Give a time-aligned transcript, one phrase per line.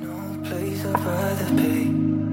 [0.00, 2.29] No place I'd rather be.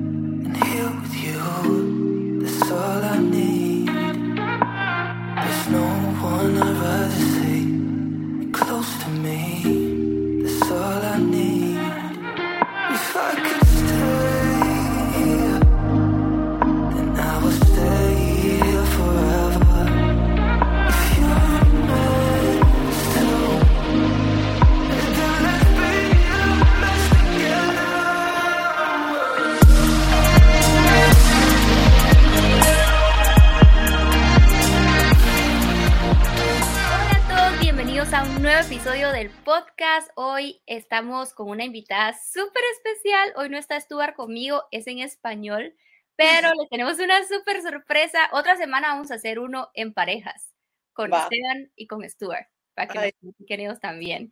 [40.13, 43.33] Hoy estamos con una invitada súper especial.
[43.35, 45.75] Hoy no está Stuart conmigo, es en español,
[46.15, 48.29] pero le tenemos una súper sorpresa.
[48.31, 50.53] Otra semana vamos a hacer uno en parejas
[50.93, 54.31] con Esteban y con Stuart, para que nos queremos también.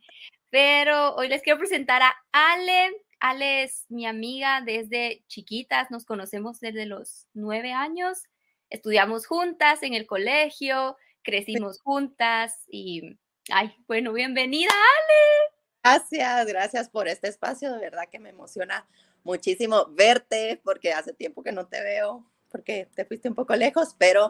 [0.50, 2.92] Pero hoy les quiero presentar a Ale.
[3.18, 8.22] Ale es mi amiga desde chiquitas, nos conocemos desde los nueve años,
[8.70, 13.18] estudiamos juntas en el colegio, crecimos juntas y
[13.50, 15.54] Ay, bueno, bienvenida, Ale.
[15.84, 18.88] Gracias, gracias por este espacio, de verdad que me emociona
[19.22, 23.94] muchísimo verte, porque hace tiempo que no te veo, porque te fuiste un poco lejos,
[23.96, 24.28] pero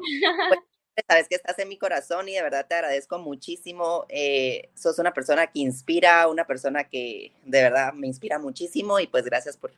[0.49, 0.61] pues,
[1.09, 4.05] sabes que estás en mi corazón y de verdad te agradezco muchísimo.
[4.11, 9.07] Eh, sos una persona que inspira, una persona que de verdad me inspira muchísimo y
[9.07, 9.73] pues gracias por,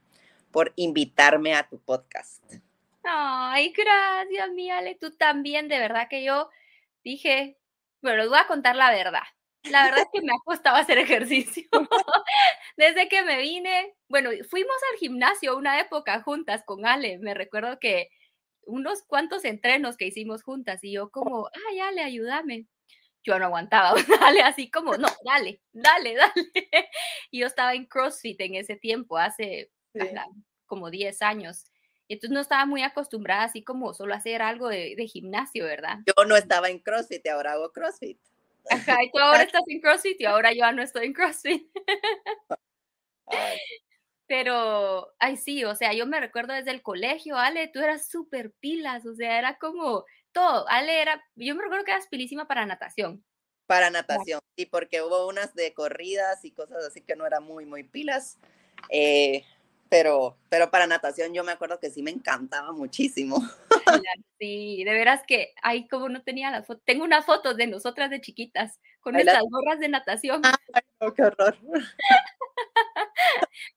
[0.50, 2.42] por invitarme a tu podcast.
[3.04, 6.50] Ay, gracias, mi Ale, tú también, de verdad que yo
[7.04, 7.56] dije,
[8.02, 9.22] bueno, les voy a contar la verdad.
[9.64, 11.64] La verdad es que me ha costado hacer ejercicio.
[12.76, 17.18] Desde que me vine, bueno, fuimos al gimnasio una época juntas con Ale.
[17.18, 18.08] Me recuerdo que
[18.62, 22.66] unos cuantos entrenos que hicimos juntas y yo como, ay, Ale, ayúdame.
[23.24, 26.32] Yo no aguantaba, dale así como, no, dale, dale, dale.
[27.30, 29.70] Y yo estaba en CrossFit en ese tiempo, hace
[30.66, 31.64] como 10 años.
[32.08, 35.98] Entonces no estaba muy acostumbrada así como solo hacer algo de, gimnasio, ¿verdad?
[36.06, 38.18] Yo no estaba en CrossFit y ahora hago CrossFit.
[38.70, 41.68] Ajá, y tú ahora estás en CrossFit y ahora yo no estoy en CrossFit.
[44.26, 48.52] Pero, ay, sí, o sea, yo me recuerdo desde el colegio, Ale, tú eras súper
[48.52, 50.68] pilas, o sea, era como todo.
[50.68, 53.24] Ale era, yo me recuerdo que eras pilísima para natación.
[53.66, 57.64] Para natación, sí, porque hubo unas de corridas y cosas así que no eran muy,
[57.64, 58.38] muy pilas.
[58.90, 59.44] Eh,
[59.88, 63.38] pero, pero para natación yo me acuerdo que sí me encantaba muchísimo.
[64.38, 68.10] Sí, de veras que, ay, como no tenía las fotos, tengo unas fotos de nosotras
[68.10, 70.42] de chiquitas con nuestras gorras de natación.
[70.44, 71.56] Ay, no, qué horror.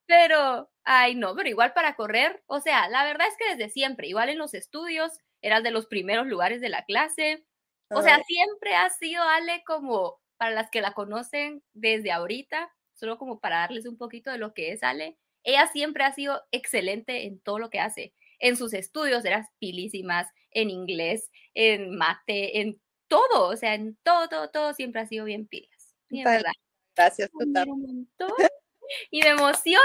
[0.06, 4.06] pero, ay, no, pero igual para correr, o sea, la verdad es que desde siempre,
[4.06, 7.44] igual en los estudios, eras de los primeros lugares de la clase.
[7.90, 13.18] O sea, siempre ha sido Ale como, para las que la conocen desde ahorita, solo
[13.18, 17.26] como para darles un poquito de lo que es Ale ella siempre ha sido excelente
[17.26, 18.14] en todo lo que hace.
[18.38, 24.28] En sus estudios eras pilísimas, en inglés, en mate, en todo, o sea, en todo,
[24.28, 25.94] todo, todo siempre ha sido bien pilas.
[26.10, 26.52] verdad.
[26.94, 27.30] Gracias,
[29.10, 29.80] Y me emociona.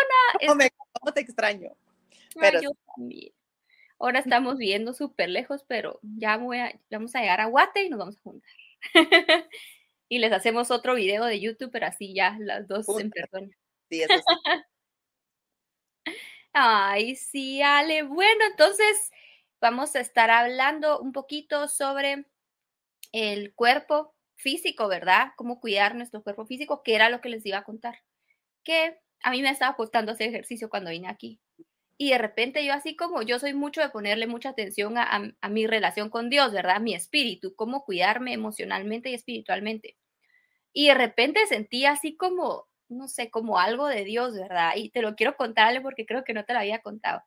[0.46, 1.72] ¿Cómo, te extraño?
[2.40, 2.62] Pero...
[2.62, 3.32] yo también.
[4.00, 7.90] Ahora estamos viendo súper lejos, pero ya voy a, vamos a llegar a Guate y
[7.90, 8.50] nos vamos a juntar.
[10.10, 13.50] y les hacemos otro video de YouTube, pero así ya las dos en persona.
[13.90, 14.24] Sí, eso sí.
[16.60, 18.02] Ay, sí, Ale.
[18.02, 19.12] Bueno, entonces
[19.62, 22.26] vamos a estar hablando un poquito sobre
[23.12, 25.34] el cuerpo físico, ¿verdad?
[25.36, 28.00] Cómo cuidar nuestro cuerpo físico, que era lo que les iba a contar.
[28.64, 31.40] Que a mí me estaba costando hacer ejercicio cuando vine aquí.
[31.96, 35.68] Y de repente yo así como yo soy mucho de ponerle mucha atención a, mi
[35.68, 36.82] relación con Dios, ¿verdad?
[36.82, 39.96] Mi espíritu, cómo cuidarme emocionalmente y espiritualmente.
[40.74, 44.74] Y de repente sentí así como no sé, como algo de Dios, ¿verdad?
[44.76, 47.22] Y te lo quiero contarle porque creo que no te lo había contado.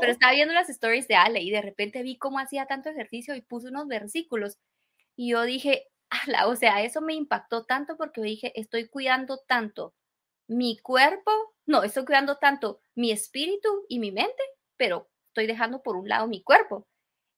[0.00, 3.36] Pero estaba viendo las stories de Ale y de repente vi cómo hacía tanto ejercicio
[3.36, 4.58] y puso unos versículos.
[5.14, 5.84] Y yo dije,
[6.46, 9.94] o sea, eso me impactó tanto porque dije, estoy cuidando tanto
[10.48, 11.30] mi cuerpo,
[11.66, 14.42] no, estoy cuidando tanto mi espíritu y mi mente,
[14.76, 16.86] pero estoy dejando por un lado mi cuerpo.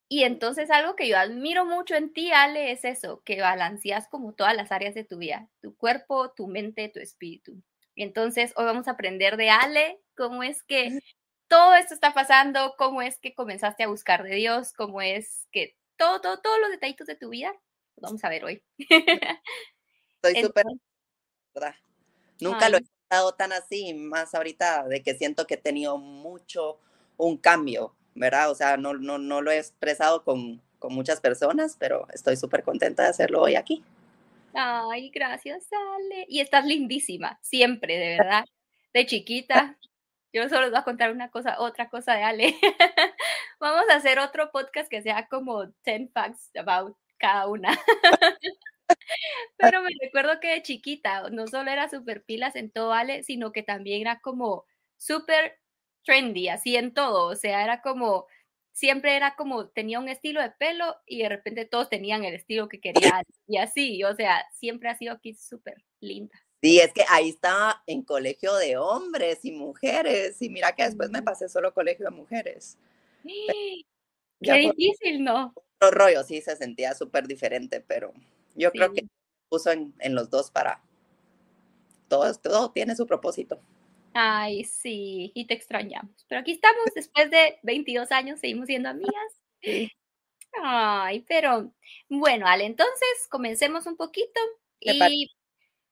[0.08, 4.32] Y entonces algo que yo admiro mucho en ti, Ale, es eso, que balanceas como
[4.32, 7.62] todas las áreas de tu vida, tu cuerpo, tu mente, tu espíritu.
[7.94, 10.99] Y entonces hoy vamos a aprender de Ale cómo es que
[11.46, 15.76] todo esto está pasando, cómo es que comenzaste a buscar de Dios, cómo es que
[15.96, 17.52] todo, todo, todos los detallitos de tu vida,
[17.96, 18.62] vamos a ver hoy.
[20.22, 20.64] Estoy súper,
[22.40, 26.78] Nunca lo he estado tan así, más ahorita de que siento que he tenido mucho
[27.16, 28.50] un cambio ¿verdad?
[28.50, 32.62] O sea, no, no, no lo he expresado con, con muchas personas, pero estoy súper
[32.62, 33.85] contenta de hacerlo hoy aquí.
[34.55, 36.26] Ay, gracias, Ale.
[36.29, 38.44] Y estás lindísima, siempre, de verdad.
[38.93, 39.76] De chiquita,
[40.32, 42.55] Yo solo les voy a contar una cosa, otra cosa de Ale.
[43.61, 47.70] Vamos a hacer otro podcast que sea como 10 facts about cada una.
[49.56, 53.53] Pero me recuerdo que de chiquita no solo era súper pilas en todo Ale, sino
[53.53, 54.65] que también era como
[54.97, 55.59] súper
[56.08, 57.26] trendy, así en todo.
[57.26, 58.26] O sea, era como,
[58.72, 62.69] siempre era como, tenía un estilo de pelo y de repente todos tenían el estilo
[62.69, 63.22] que querían.
[63.46, 66.34] Y así, o sea, siempre ha sido aquí súper linda.
[66.60, 70.43] Sí, es que ahí estaba en colegio de hombres y mujeres.
[70.43, 72.76] Y mira que después me pasé solo colegio de mujeres.
[73.22, 75.55] Qué difícil, ¿no?
[75.81, 78.12] Otro rollo, sí, se sentía súper diferente, pero
[78.55, 79.06] yo creo que
[79.49, 80.82] puso en, en, los dos para...
[82.08, 83.60] Todo, todo tiene su propósito.
[84.14, 86.25] Ay, sí, y te extrañamos.
[86.28, 89.40] Pero aquí estamos, después de 22 años, seguimos siendo amigas.
[90.62, 91.72] Ay, pero
[92.08, 94.40] bueno, Ale, entonces comencemos un poquito.
[94.81, 95.31] Y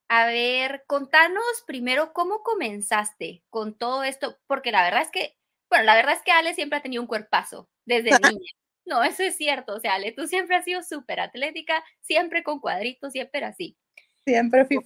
[0.09, 5.37] a ver, contanos primero cómo comenzaste con todo esto, porque la verdad es que,
[5.69, 8.09] bueno, la verdad es que Ale siempre ha tenido un cuerpazo desde
[8.39, 8.51] niña.
[8.85, 9.75] No, eso es cierto.
[9.75, 13.77] O sea, Ale, tú siempre has sido súper atlética, siempre con cuadritos, siempre así.
[14.23, 14.77] Siempre fui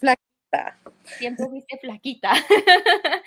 [0.51, 0.80] flaquita.
[1.18, 2.33] Siempre fuiste flaquita.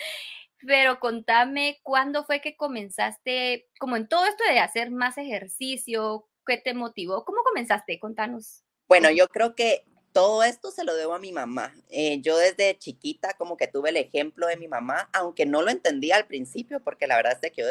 [0.66, 6.26] Pero contame, ¿cuándo fue que comenzaste, como en todo esto de hacer más ejercicio?
[6.46, 7.24] ¿Qué te motivó?
[7.24, 7.98] ¿Cómo comenzaste?
[7.98, 8.62] Contanos.
[8.88, 11.74] Bueno, yo creo que todo esto se lo debo a mi mamá.
[11.90, 15.70] Eh, yo desde chiquita como que tuve el ejemplo de mi mamá, aunque no lo
[15.70, 17.68] entendía al principio, porque la verdad es que yo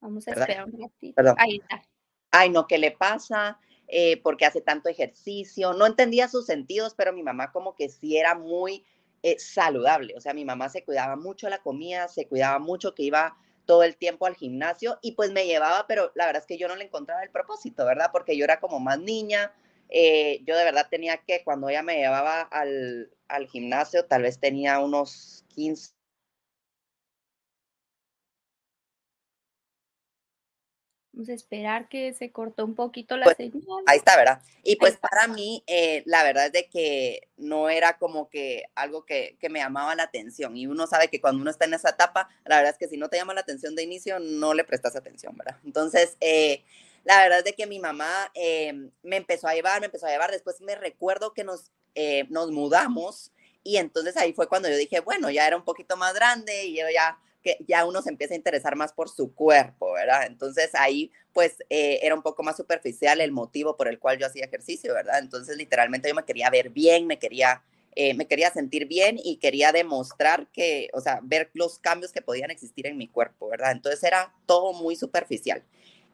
[0.00, 1.34] Vamos a esperar un ratito.
[1.38, 1.82] Ahí está.
[2.30, 3.58] Ay, no, ¿qué le pasa?
[3.88, 5.72] Eh, porque hace tanto ejercicio.
[5.72, 8.84] No entendía sus sentidos, pero mi mamá como que sí era muy
[9.22, 10.14] eh, saludable.
[10.16, 13.82] O sea, mi mamá se cuidaba mucho la comida, se cuidaba mucho que iba todo
[13.82, 16.76] el tiempo al gimnasio y pues me llevaba, pero la verdad es que yo no
[16.76, 18.10] le encontraba el propósito, ¿verdad?
[18.12, 19.52] Porque yo era como más niña.
[19.88, 24.38] Eh, yo de verdad tenía que, cuando ella me llevaba al, al gimnasio, tal vez
[24.40, 25.95] tenía unos 15
[31.16, 33.62] Vamos a esperar que se cortó un poquito la pues, señal.
[33.86, 34.42] Ahí está, ¿verdad?
[34.62, 39.06] Y pues para mí, eh, la verdad es de que no era como que algo
[39.06, 40.58] que, que, me llamaba la atención.
[40.58, 42.98] Y uno sabe que cuando uno está en esa etapa, la verdad es que si
[42.98, 45.56] no te llama la atención de inicio, no le prestas atención, ¿verdad?
[45.64, 46.62] Entonces, eh,
[47.04, 50.10] la verdad es de que mi mamá eh, me empezó a llevar, me empezó a
[50.10, 50.30] llevar.
[50.30, 51.72] Después me recuerdo que nos,
[52.28, 53.32] nos mudamos.
[53.62, 56.76] Y entonces ahí fue cuando yo dije, bueno, ya era un poquito más grande y
[56.76, 60.26] yo ya que ya uno se empieza a interesar más por su cuerpo, ¿verdad?
[60.26, 64.26] Entonces ahí pues eh, era un poco más superficial el motivo por el cual yo
[64.26, 65.20] hacía ejercicio, ¿verdad?
[65.20, 67.62] Entonces literalmente yo me quería ver bien, me quería,
[67.94, 72.20] eh, me quería sentir bien y quería demostrar que, o sea, ver los cambios que
[72.20, 73.70] podían existir en mi cuerpo, ¿verdad?
[73.70, 75.62] Entonces era todo muy superficial.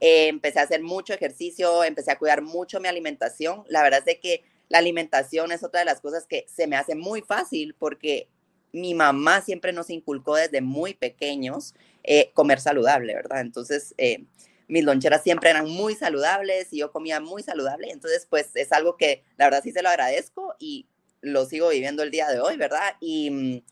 [0.01, 3.65] Eh, empecé a hacer mucho ejercicio, empecé a cuidar mucho mi alimentación.
[3.69, 6.95] La verdad es que la alimentación es otra de las cosas que se me hace
[6.95, 8.29] muy fácil porque
[8.73, 11.75] mi mamá siempre nos inculcó desde muy pequeños
[12.05, 13.41] eh, comer saludable, ¿verdad?
[13.41, 14.25] Entonces, eh,
[14.69, 17.91] mis loncheras siempre eran muy saludables y yo comía muy saludable.
[17.91, 20.87] Entonces, pues es algo que la verdad sí se lo agradezco y
[21.21, 22.97] lo sigo viviendo el día de hoy, ¿verdad?
[23.01, 23.63] Y mm,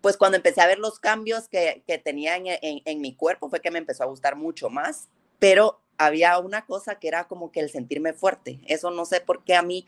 [0.00, 3.60] pues cuando empecé a ver los cambios que, que tenía en, en, mi cuerpo fue
[3.60, 5.08] que me empezó a gustar mucho más,
[5.38, 8.60] pero había una cosa que era como que el sentirme fuerte.
[8.66, 9.86] Eso no sé por qué a mí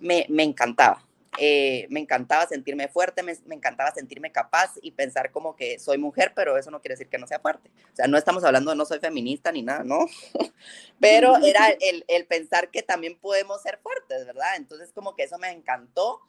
[0.00, 1.06] me, me encantaba.
[1.38, 6.32] Eh, me encantaba sentirme fuerte, me, encantaba sentirme capaz y pensar como que soy mujer,
[6.34, 7.70] pero eso no quiere decir que no sea fuerte.
[7.92, 10.06] O sea, no estamos hablando de no soy feminista ni nada, ¿no?
[11.00, 14.56] pero era el, el pensar que también podemos ser fuertes, ¿verdad?
[14.56, 16.20] Entonces como que eso me encantó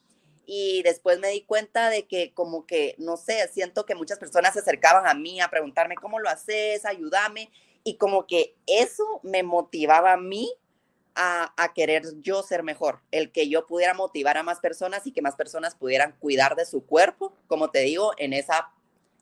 [0.46, 4.54] y después me di cuenta de que como que, no sé, siento que muchas personas
[4.54, 7.50] se acercaban a mí a preguntarme cómo lo haces, ayúdame,
[7.84, 10.52] y como que eso me motivaba a mí
[11.16, 15.22] a, querer yo ser mejor, el que yo pudiera motivar a más personas y que
[15.22, 17.34] más personas pudieran cuidar de su cuerpo.
[17.48, 18.70] Como te digo, en, esa,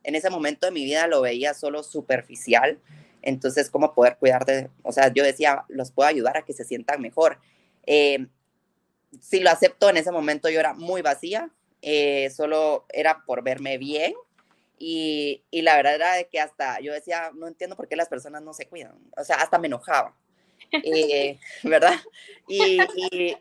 [0.04, 2.80] en ese momento de mi vida lo veía solo superficial.
[3.22, 6.66] Entonces, ¿cómo poder cuidar de, o sea, yo decía, los puedo ayudar a que se
[6.66, 7.40] sientan mejor.
[7.86, 8.28] Eh,
[9.22, 11.50] si lo acepto, en ese momento yo era muy vacía,
[11.82, 14.14] eh, solo era por verme bien.
[14.80, 18.42] Y, y, la verdad era que hasta yo decía, no entiendo por qué las personas
[18.42, 18.98] no se cuidan.
[19.16, 20.14] O sea, hasta me enojaba.
[20.74, 22.00] Eh, ¿verdad?
[22.48, 22.80] Y,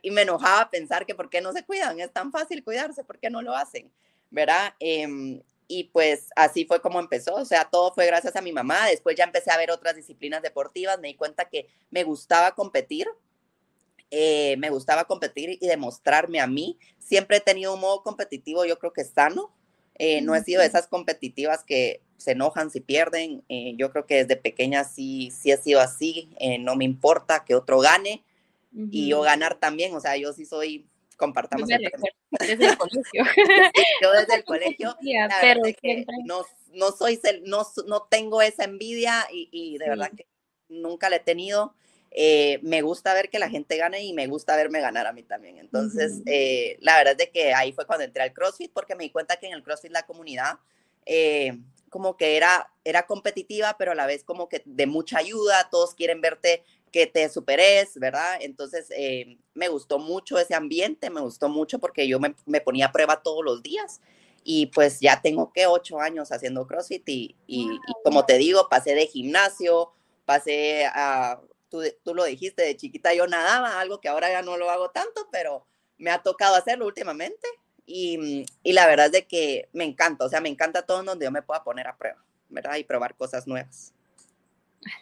[0.02, 3.18] y, me enojaba pensar que por qué no se cuidan, es tan fácil cuidarse, ¿por
[3.18, 3.90] qué no lo hacen?
[4.30, 4.74] ¿Verdad?
[4.78, 8.86] Em, y pues así fue como empezó, o sea, todo fue gracias a mi mamá,
[8.86, 13.08] después ya empecé a ver otras disciplinas deportivas, me di cuenta que me gustaba competir,
[14.10, 18.78] eh, me gustaba competir y demostrarme a mí, siempre he tenido un modo competitivo, yo
[18.78, 19.50] creo que sano,
[19.96, 23.42] eh, no he sido de esas competitivas que se enojan si pierden.
[23.48, 26.30] Eh, yo creo que desde pequeña sí, sí he sido así.
[26.38, 28.22] Eh, no me importa que otro gane
[28.90, 29.94] y yo ganar también.
[29.94, 31.68] O sea, yo sí soy compartamos.
[31.68, 31.86] desde
[32.66, 33.24] el colegio.
[34.02, 34.96] Yo desde el colegio,
[35.40, 35.62] pero
[36.24, 40.26] no, no, soy, no, no tengo esa envidia y, de verdad que
[40.68, 41.74] nunca la he tenido.
[42.14, 45.22] Eh, me gusta ver que la gente gane y me gusta verme ganar a mí
[45.22, 45.58] también.
[45.58, 49.04] Entonces, eh, la verdad es de que ahí fue cuando entré al CrossFit porque me
[49.04, 50.58] di cuenta que en el CrossFit la comunidad
[51.06, 55.68] eh, como que era, era competitiva, pero a la vez como que de mucha ayuda,
[55.70, 58.38] todos quieren verte que te superes, ¿verdad?
[58.40, 58.88] Entonces,
[59.54, 63.22] me gustó mucho ese ambiente, me gustó mucho porque yo me, me, ponía a prueba
[63.22, 64.02] todos los días
[64.44, 67.68] y pues ya tengo que ocho años haciendo CrossFit y, y
[68.04, 69.92] como te digo, pasé de gimnasio,
[70.26, 71.40] pasé a
[72.02, 75.28] tú, lo dijiste, de chiquita yo nadaba, algo que ahora ya no lo hago tanto,
[75.30, 75.66] pero
[75.98, 77.46] me ha tocado hacerlo últimamente
[77.86, 81.24] y, y, la verdad es de que me encanta, o sea, me encanta todo donde
[81.24, 82.76] yo me pueda poner a prueba, ¿verdad?
[82.76, 83.92] Y probar cosas nuevas.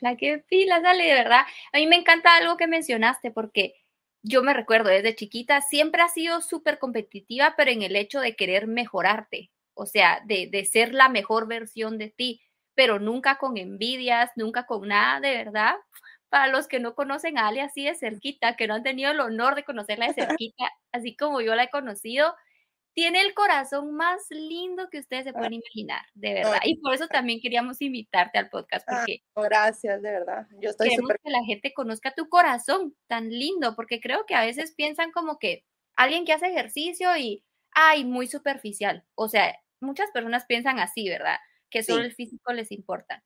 [0.00, 1.42] La que pila, dale, de verdad.
[1.72, 3.74] A mí me encanta algo que mencionaste porque
[4.22, 8.36] yo me recuerdo desde chiquita, siempre has sido súper competitiva, pero en el hecho de
[8.36, 12.42] querer mejorarte, o sea, de, de ser la mejor versión de ti,
[12.74, 15.76] pero nunca con envidias, nunca con nada, de verdad
[16.30, 19.20] para los que no conocen a Ali así de cerquita, que no han tenido el
[19.20, 22.34] honor de conocerla de cerquita, así como yo la he conocido,
[22.94, 26.60] tiene el corazón más lindo que ustedes se pueden imaginar, de verdad.
[26.64, 29.22] Y por eso también queríamos invitarte al podcast, ah, porque...
[29.49, 30.46] gracias, de verdad.
[30.60, 34.44] Yo estoy queremos que la gente conozca tu corazón tan lindo, porque creo que a
[34.44, 35.64] veces piensan como que
[35.96, 39.04] alguien que hace ejercicio y, ay, muy superficial.
[39.14, 41.38] O sea, muchas personas piensan así, ¿verdad?
[41.70, 43.22] Que solo el físico les importa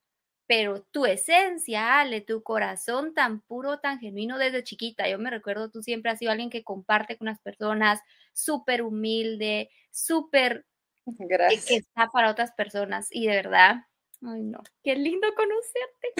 [0.46, 5.08] pero tu esencia, Ale, tu corazón tan puro, tan genuino desde chiquita.
[5.08, 8.00] Yo me recuerdo, tú siempre has sido alguien que comparte con las personas,
[8.32, 10.66] súper humilde, súper
[11.06, 13.76] eh, que está para otras personas y de verdad,
[14.22, 16.12] ay no, qué lindo conocerte.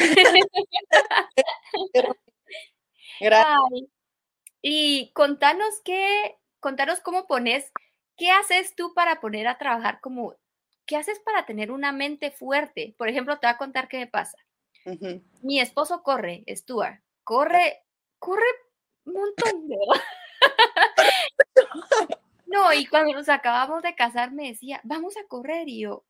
[3.21, 3.59] Gracias.
[4.63, 7.71] y contanos qué, contanos cómo pones,
[8.17, 10.35] ¿qué haces tú para poner a trabajar como
[10.87, 12.95] ¿qué haces para tener una mente fuerte?
[12.99, 14.39] Por ejemplo, te voy a contar qué me pasa.
[15.43, 17.85] Mi esposo corre, Stuart, corre,
[18.19, 18.45] corre
[19.07, 19.77] un montón, de
[22.47, 26.05] no, y cuando nos acabamos de casar me decía, vamos a correr, y yo,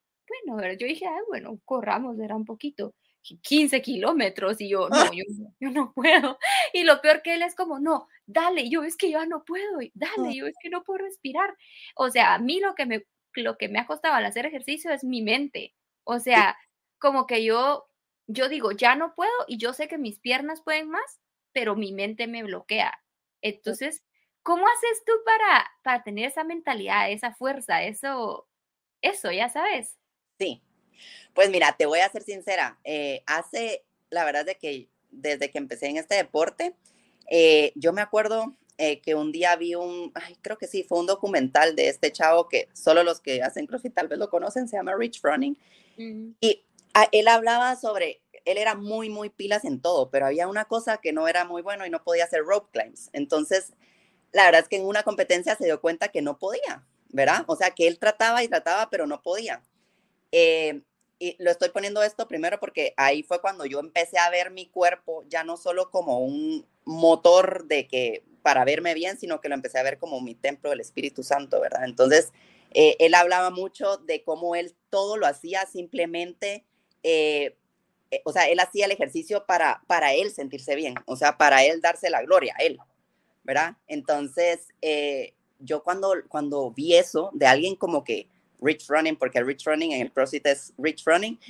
[0.47, 2.95] bueno, yo dije, ah, bueno, corramos, era un poquito.
[3.40, 5.23] 15 kilómetros y yo, no, yo,
[5.61, 6.38] yo, no puedo.
[6.73, 9.78] Y lo peor que él es como, no, dale, yo es que ya no puedo,
[9.95, 10.33] dale, ah.
[10.33, 11.54] yo es que no puedo respirar.
[11.97, 13.07] O sea, a mí lo que me
[13.43, 15.75] lo que me ha costado al hacer ejercicio es mi mente.
[16.05, 16.57] O sea,
[16.99, 17.87] como que yo,
[18.26, 21.21] yo digo, ya no puedo y yo sé que mis piernas pueden más,
[21.53, 22.93] pero mi mente me bloquea.
[23.43, 24.03] Entonces,
[24.43, 28.49] ¿cómo haces tú para, para tener esa mentalidad, esa fuerza, eso,
[29.03, 29.99] eso, ya sabes?
[30.38, 30.62] Sí.
[31.35, 32.79] Pues mira, te voy a ser sincera.
[32.85, 36.75] Eh, hace, la verdad de que desde que empecé en este deporte,
[37.31, 40.99] eh, yo me acuerdo eh, que un día vi un, ay, creo que sí, fue
[40.99, 44.66] un documental de este chavo que solo los que hacen CrossFit tal vez lo conocen,
[44.69, 45.57] se llama Rich Froning.
[45.97, 46.64] Y
[47.12, 51.12] él hablaba sobre, él era muy, muy pilas en todo, pero había una cosa que
[51.12, 53.11] no era muy bueno y no podía hacer rope climbs.
[53.12, 53.73] Entonces,
[54.33, 57.45] la verdad es que en una competencia se dio cuenta que no podía, ¿verdad?
[57.47, 59.62] O sea, que él trataba y trataba, pero no podía.
[60.33, 60.83] Eh,
[61.21, 64.66] y lo estoy poniendo esto primero porque ahí fue cuando yo empecé a ver mi
[64.66, 69.55] cuerpo ya no solo como un motor de que para verme bien, sino que lo
[69.55, 71.85] empecé a ver como mi templo del Espíritu Santo, ¿verdad?
[71.85, 72.31] Entonces,
[72.75, 76.63] eh, él hablaba mucho de cómo él todo lo hacía simplemente,
[77.03, 77.57] eh,
[78.11, 81.65] eh, o sea, él hacía el ejercicio para, para él sentirse bien, o sea, para
[81.65, 82.79] él darse la gloria, él,
[83.45, 83.79] ¿verdad?
[83.87, 84.69] Entonces,
[85.59, 88.29] yo cuando, cuando vi eso de alguien como que
[88.61, 91.41] Rich Running, porque Rich Running en el CrossFit es Rich Running,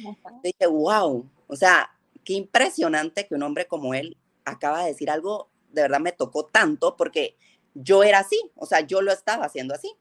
[0.44, 1.90] dije, wow, o sea,
[2.24, 6.46] qué impresionante que un hombre como él acaba de decir algo de verdad me tocó
[6.46, 7.36] tanto porque
[7.74, 9.92] yo era así, o sea, yo lo estaba haciendo así.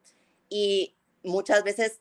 [0.49, 1.99] Y muchas veces,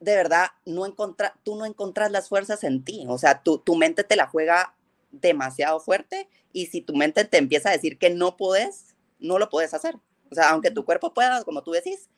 [0.00, 3.76] de verdad, no encontra, tú no encontras las fuerzas en ti, o sea, tu, tu
[3.76, 4.74] mente te la juega
[5.10, 9.48] demasiado fuerte y si tu mente te empieza a decir que no puedes, no lo
[9.48, 9.96] puedes hacer.
[10.30, 12.08] O sea, aunque tu cuerpo pueda, como tú decís,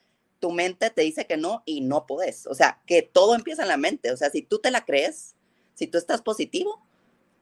[0.40, 2.46] tu mente te dice que no y no puedes.
[2.46, 4.12] O sea, que todo empieza en la mente.
[4.12, 5.34] O sea, si tú te la crees,
[5.74, 6.80] si tú estás positivo,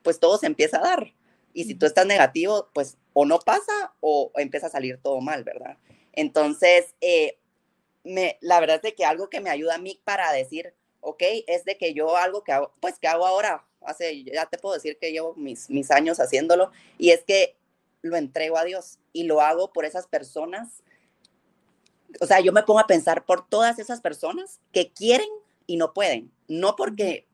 [0.03, 1.15] pues todo se empieza a dar.
[1.53, 5.45] Y si tú estás negativo, pues o no pasa o, empieza a salir todo mal,
[5.45, 5.77] ¿verdad?
[6.13, 7.39] Entonces, eh,
[8.05, 11.23] me, la verdad es de que algo que me ayuda a mí para decir, ok,
[11.47, 14.75] es de que yo algo que hago, pues que hago ahora, hace, ya te puedo
[14.75, 17.57] decir que llevo mis, mis años haciéndolo, y es que
[18.03, 20.83] lo entrego a Dios y lo hago por esas personas.
[22.21, 25.29] O sea, yo me pongo a pensar por todas esas personas que quieren
[25.67, 27.27] y no pueden, no porque,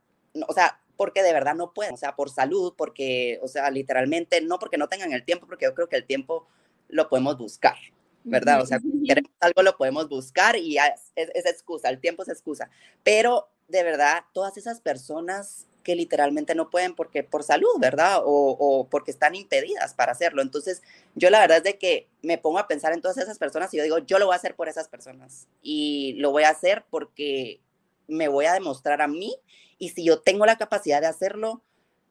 [0.47, 4.41] o sea, porque de verdad no pueden, o sea, por salud, porque, o sea, literalmente,
[4.41, 6.49] no porque no tengan el tiempo, porque yo creo que el tiempo
[6.89, 7.77] lo podemos buscar,
[8.25, 8.61] ¿verdad?
[8.61, 12.69] O sea, queremos algo, lo podemos buscar y es, es, excusa, el tiempo es excusa.
[13.05, 18.23] Pero de verdad, todas esas personas que literalmente no pueden porque por salud, ¿verdad?
[18.25, 20.43] O, o, porque están impedidas para hacerlo.
[20.43, 20.83] Entonces,
[21.15, 23.77] yo la verdad es de que me pongo a pensar en todas esas personas y
[23.77, 26.85] yo digo, yo lo voy a hacer por esas personas y lo voy a hacer
[26.91, 27.61] porque
[28.09, 29.37] me voy a demostrar a mí
[29.79, 31.63] y si yo tengo la capacidad de hacerlo,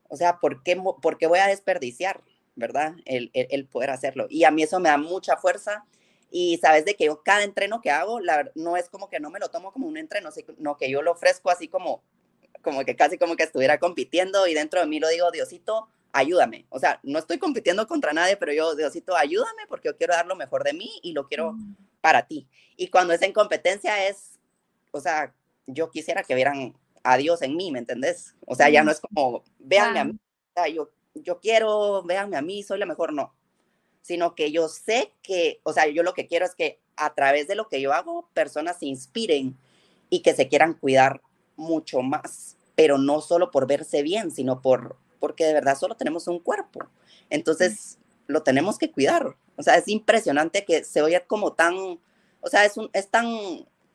[0.09, 2.21] o sea, ¿por qué, por qué voy a desperdiciar,
[2.55, 2.95] ¿verdad?
[3.05, 4.27] El, el, el poder hacerlo.
[4.29, 5.85] Y a mí eso me da mucha fuerza
[6.29, 9.29] y sabes de que yo cada entreno que hago, la, no es como que no
[9.29, 12.03] me lo tomo como un entreno, sino que yo lo ofrezco así como,
[12.61, 16.65] como que casi como que estuviera compitiendo y dentro de mí lo digo, Diosito, ayúdame.
[16.69, 20.25] O sea, no estoy compitiendo contra nadie, pero yo, Diosito, ayúdame porque yo quiero dar
[20.25, 21.75] lo mejor de mí y lo quiero mm.
[22.01, 22.47] para ti.
[22.75, 24.39] Y cuando es en competencia es,
[24.91, 25.33] o sea,
[25.65, 26.75] yo quisiera que vieran
[27.11, 28.35] a Dios en mí, ¿me entendés?
[28.45, 32.37] O sea, ya no es como, véanme a mí, o sea, yo, yo quiero, véanme
[32.37, 33.33] a mí, soy la mejor, no
[34.07, 37.49] sino que yo sé que, o sea, yo lo que quiero es que a través
[37.49, 39.57] de lo que yo hago, personas se inspiren
[40.09, 41.21] y que se quieran cuidar
[41.57, 46.29] mucho más, pero no solo por verse bien, sino por, porque de verdad solo tenemos
[46.29, 46.87] un cuerpo.
[47.29, 49.35] Entonces, lo tenemos que cuidar.
[49.57, 51.75] O sea, es impresionante que se oye como tan,
[52.39, 53.27] o sea, es, un, es tan,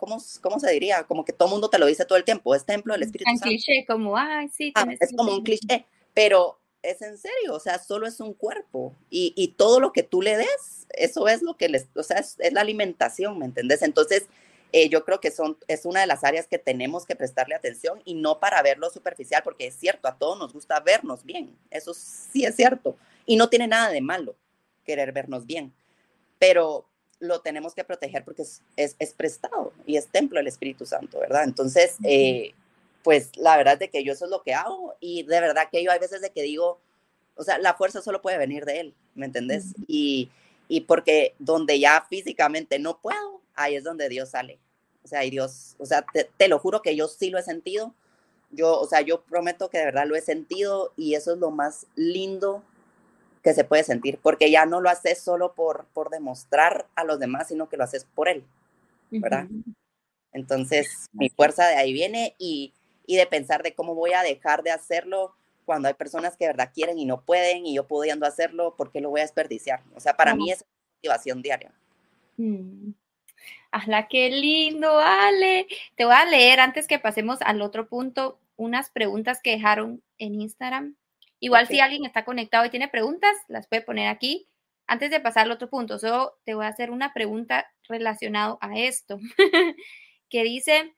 [0.03, 1.05] ¿cómo, ¿cómo se diría?
[1.05, 3.45] Como que todo mundo te lo dice todo el tiempo, es templo del Espíritu Santo.
[3.45, 4.73] cliché, como, ay, sí.
[4.75, 8.97] Ah, es como un cliché, pero es en serio, o sea, solo es un cuerpo
[9.11, 12.19] y, y, todo lo que tú le des, eso es lo que les, o sea,
[12.19, 13.83] es, la alimentación, ¿me entendés?
[13.83, 14.27] Entonces,
[14.73, 18.03] eh, yo creo que son, es una de las áreas que tenemos que prestarle atención
[18.05, 21.95] y no para verlo superficial, porque es cierto, a todos nos gusta vernos bien, eso
[21.95, 24.35] sí es cierto, y no tiene nada de malo
[24.85, 25.73] querer vernos bien,
[26.41, 26.89] pero
[27.23, 31.21] lo tenemos que proteger porque es, es, es prestado y es templo del Espíritu Santo,
[31.21, 31.45] ¿verdad?
[31.45, 32.53] Entonces, eh,
[33.05, 35.69] pues la verdad es de que yo eso es lo que hago y de verdad
[35.71, 36.81] que yo hay veces de que digo,
[37.37, 39.67] o sea, la fuerza solo puede venir de él, ¿me entendés?
[39.87, 40.31] y,
[40.67, 44.59] y, porque donde ya físicamente no puedo, ahí es donde Dios sale.
[45.05, 47.43] O sea, y Dios, o sea, te, te, lo juro que yo sí lo he
[47.43, 47.95] sentido.
[48.51, 51.51] Yo, o sea, yo prometo que de verdad lo he sentido y eso es lo
[51.53, 52.65] más lindo
[53.43, 57.19] que se puede sentir, porque ya no lo haces solo por, por demostrar a los
[57.19, 58.45] demás, sino que lo haces por él,
[59.11, 59.47] ¿verdad?
[60.33, 62.73] Entonces, mi fuerza de ahí viene y,
[63.07, 66.53] y de pensar de cómo voy a dejar de hacerlo cuando hay personas que de
[66.53, 69.83] verdad quieren y no pueden y yo pudiendo hacerlo, ¿por qué lo voy a desperdiciar?
[69.95, 70.65] O sea, para mí es
[70.97, 71.73] motivación diaria.
[72.37, 72.93] Mm.
[73.71, 75.67] ¡Hala, qué lindo, Ale!
[75.97, 80.41] Te voy a leer antes que pasemos al otro punto unas preguntas que dejaron en
[80.41, 80.97] Instagram.
[81.43, 84.49] Igual si alguien está conectado y tiene preguntas, las puede poner aquí.
[84.87, 88.79] Antes de pasar al otro punto, solo te voy a hacer una pregunta relacionada a
[88.79, 89.19] esto,
[90.29, 90.95] que dice,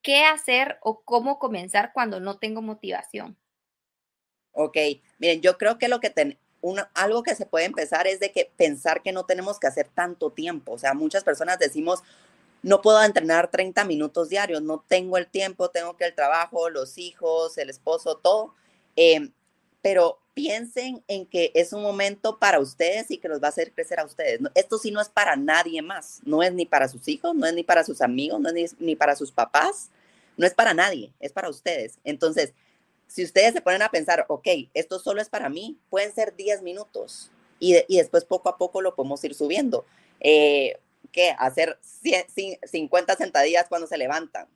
[0.00, 3.36] qué hacer o cómo comenzar cuando no tengo motivación.
[4.52, 4.78] Ok,
[5.18, 6.38] miren, yo creo que lo que ten,
[6.94, 10.30] algo que se puede empezar es de que pensar que no tenemos que hacer tanto
[10.30, 10.72] tiempo.
[10.72, 12.02] O sea, muchas personas decimos,
[12.62, 16.96] no puedo entrenar 30 minutos diarios, no tengo el tiempo, tengo que el trabajo, los
[16.96, 18.54] hijos, el esposo, todo.
[18.96, 19.30] Eh,
[19.82, 23.72] pero piensen en que es un momento para ustedes y que los va a hacer
[23.72, 24.40] crecer a ustedes.
[24.54, 27.54] Esto sí no es para nadie más, no es ni para sus hijos, no es
[27.54, 29.90] ni para sus amigos, no es ni, ni para sus papás,
[30.36, 31.98] no es para nadie, es para ustedes.
[32.04, 32.52] Entonces,
[33.06, 36.62] si ustedes se ponen a pensar, ok, esto solo es para mí, pueden ser 10
[36.62, 39.86] minutos y, y después poco a poco lo podemos ir subiendo.
[40.20, 40.78] Eh,
[41.12, 41.34] ¿Qué?
[41.38, 44.48] Hacer 50 sentadillas cuando se levantan.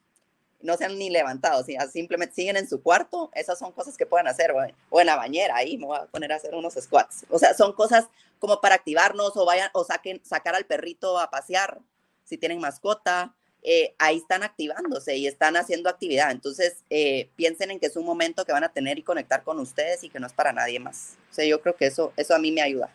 [0.63, 3.31] No se han ni levantado, simplemente siguen en su cuarto.
[3.35, 4.53] Esas son cosas que pueden hacer.
[4.91, 7.25] O en la bañera, ahí me voy a poner a hacer unos squats.
[7.31, 11.31] O sea, son cosas como para activarnos o vayan o saquen, sacar al perrito a
[11.31, 11.81] pasear
[12.25, 13.35] si tienen mascota.
[13.63, 16.31] Eh, ahí están activándose y están haciendo actividad.
[16.31, 19.59] Entonces, eh, piensen en que es un momento que van a tener y conectar con
[19.59, 21.19] ustedes y que no es para nadie más.
[21.31, 22.93] O sea, yo creo que eso, eso a mí me ayuda.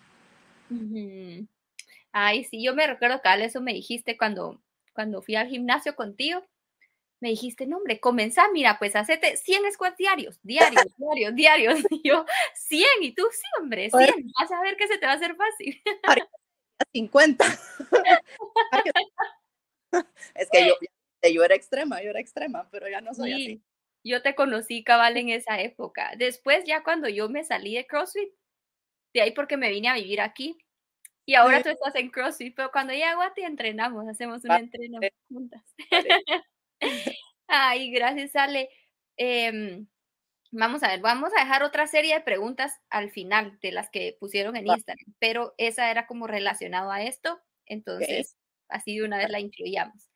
[2.11, 4.59] Ay, sí, yo me recuerdo que eso me dijiste cuando,
[4.93, 6.43] cuando fui al gimnasio contigo.
[7.25, 11.79] Me dijiste, no, hombre, comenzá, mira, pues hacete 100 squats diarios, diarios, diarios, diarios.
[11.89, 15.13] Y yo, 100, y tú, sí, hombre, 100, vas a ver que se te va
[15.13, 15.81] a hacer fácil.
[16.93, 17.45] 50.
[20.35, 20.75] es que yo,
[21.33, 23.63] yo era extrema, yo era extrema, pero ya no soy así.
[24.03, 26.11] Yo te conocí cabal en esa época.
[26.19, 28.31] Después, ya cuando yo me salí de CrossFit,
[29.15, 30.59] de ahí porque me vine a vivir aquí.
[31.25, 34.99] Y ahora tú estás en CrossFit, pero cuando llego a ti entrenamos, hacemos un entreno
[35.27, 35.63] juntas.
[37.47, 38.69] Ay, gracias, Ale.
[39.17, 39.87] Em,
[40.51, 44.17] vamos a ver, vamos a dejar otra serie de preguntas al final de las que
[44.19, 48.37] pusieron en Instagram, pero esa era como relacionado a esto, entonces
[48.69, 50.09] así de una vez la incluíamos.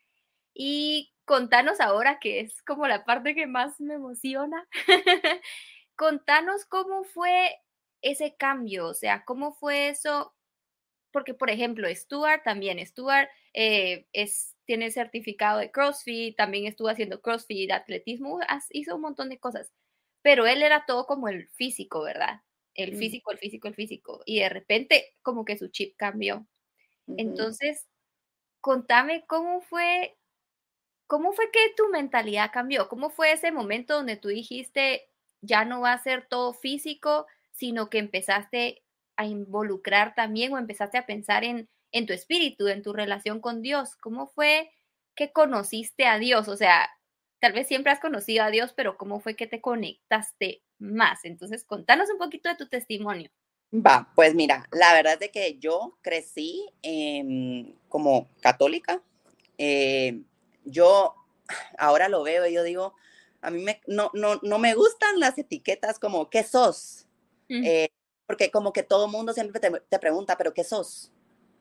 [0.53, 4.67] Y contanos ahora, que es como la parte que más me emociona,
[5.95, 7.57] contanos cómo fue
[8.01, 10.33] ese cambio, o sea, cómo fue eso
[11.11, 17.21] porque por ejemplo, Stuart también, Stuart eh, es, tiene certificado de CrossFit, también estuvo haciendo
[17.23, 19.73] CrossFit, atletismo, hizo un montón de cosas,
[20.21, 22.41] pero él era todo como el físico, ¿verdad?
[22.75, 26.45] El físico, el físico, el físico, y de repente como que su chip cambió.
[27.07, 27.87] Entonces,
[28.61, 30.19] contame cómo fue,
[31.07, 35.09] cómo fue que tu mentalidad cambió, cómo fue ese momento donde tú dijiste,
[35.41, 38.83] ya no va a ser todo físico, sino que empezaste
[39.15, 43.61] a involucrar también o empezaste a pensar en, en tu espíritu, en tu relación con
[43.61, 43.95] Dios?
[43.95, 44.71] ¿Cómo fue
[45.15, 46.47] que conociste a Dios?
[46.47, 46.89] O sea,
[47.39, 51.25] tal vez siempre has conocido a Dios, pero ¿cómo fue que te conectaste más?
[51.25, 53.29] Entonces, contanos un poquito de tu testimonio.
[53.73, 56.65] Va, pues mira, la verdad es que yo crecí
[57.87, 59.01] como católica.
[59.57, 60.21] Eh,
[60.65, 61.15] yo
[61.77, 62.95] ahora lo veo y yo digo,
[63.41, 67.05] a mí me, no, no, no me gustan las etiquetas como, ¿qué sos?
[68.29, 71.11] porque como que todo mundo siempre te, pregunta, ¿pero qué sos?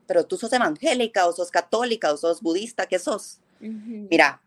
[0.09, 2.87] ¿Pero tú sos evangélica o sos católica o sos budista?
[2.87, 3.41] ¿Qué sos?
[3.61, 4.43] Mira,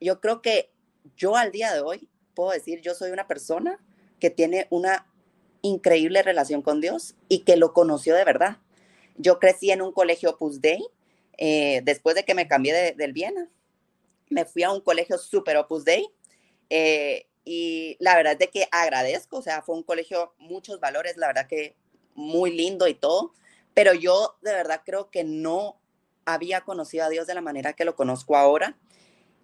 [0.00, 0.70] yo creo que
[1.16, 3.78] yo al día de hoy puedo decir, yo soy una persona
[4.18, 5.06] que tiene una
[5.60, 8.56] increíble relación con Dios y que lo conoció de verdad.
[9.16, 10.82] Yo crecí en un colegio Opus Dei,
[11.36, 13.50] eh, después de que me cambié del Viena,
[14.30, 16.08] me fui a un colegio super Opus Dei,
[16.70, 21.18] eh, y la verdad es de que agradezco, o sea, fue un colegio, muchos valores,
[21.18, 21.76] la verdad que
[22.14, 23.34] muy lindo y todo,
[23.74, 25.80] pero yo de verdad creo que no
[26.24, 28.76] había conocido a Dios de la manera que lo conozco ahora.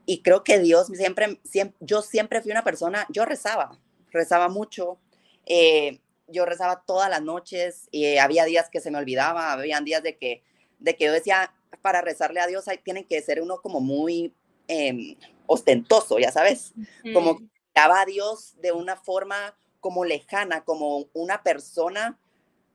[0.06, 3.78] Y creo que Dios siempre, siempre yo siempre fui una persona, yo rezaba,
[4.10, 4.98] rezaba mucho,
[5.46, 9.80] eh, yo rezaba todas las noches, y eh, había días que se me olvidaba, había
[9.80, 10.42] días de que,
[10.78, 14.34] de que yo decía, para rezarle a Dios hay, tiene que ser uno como muy
[14.68, 15.16] em,
[15.46, 16.72] ostentoso, ya sabes,
[17.12, 17.40] como
[17.74, 22.18] a Dios de una forma como lejana, como una persona,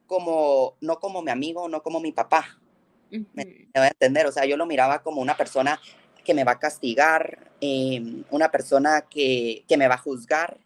[0.08, 2.60] como, no como mi amigo, no como mi papá.
[3.10, 5.80] Me, voy a entender, o sea, yo lo miraba como una persona
[6.24, 10.60] que me va a castigar, em, una persona que, que, me va a juzgar.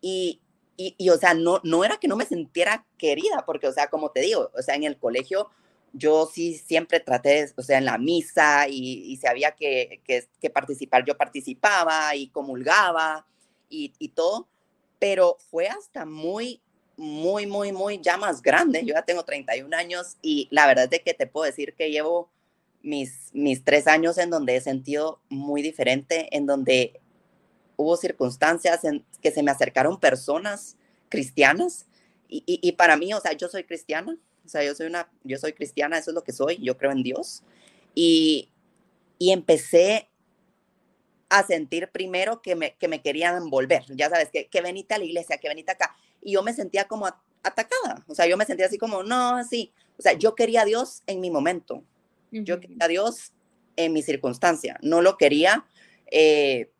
[0.00, 0.40] Y,
[0.76, 3.88] y, y, o sea, no, no era que no me sintiera querida, porque, o sea,
[3.88, 5.50] como te digo, o sea, en el colegio
[5.92, 10.28] yo sí siempre traté, o sea, en la misa y, y si había que, que,
[10.40, 13.26] que participar, yo participaba y comulgaba
[13.68, 14.48] y, todo,
[14.98, 16.60] pero fue hasta muy,
[16.96, 18.84] muy, muy, muy ya más grande.
[18.84, 22.30] Yo ya tengo 31 años y la verdad es que te puedo decir que llevo
[22.82, 27.00] mis, mis tres años en donde he sentido muy diferente, en donde
[27.76, 30.76] hubo circunstancias en que se me acercaron personas
[31.08, 31.86] cristianas
[32.28, 35.38] y, y, para mí, o sea, yo soy cristiana, o sea, yo soy una, yo
[35.38, 37.42] soy cristiana, eso es lo que soy, yo creo en Dios
[37.94, 38.50] y,
[39.18, 40.08] y empecé
[41.28, 44.98] a sentir primero que me, que me querían envolver, ya sabes, que, que venite a
[44.98, 45.94] la iglesia, que venite acá.
[46.26, 47.06] Y yo me sentía como
[47.44, 50.64] atacada, o sea, yo me sentía así como, no, así, o sea, yo quería a
[50.64, 51.84] Dios en mi momento,
[52.32, 53.32] yo quería a Dios
[53.76, 55.64] en mi circunstancia, no lo quería,
[56.10, 56.72] eh,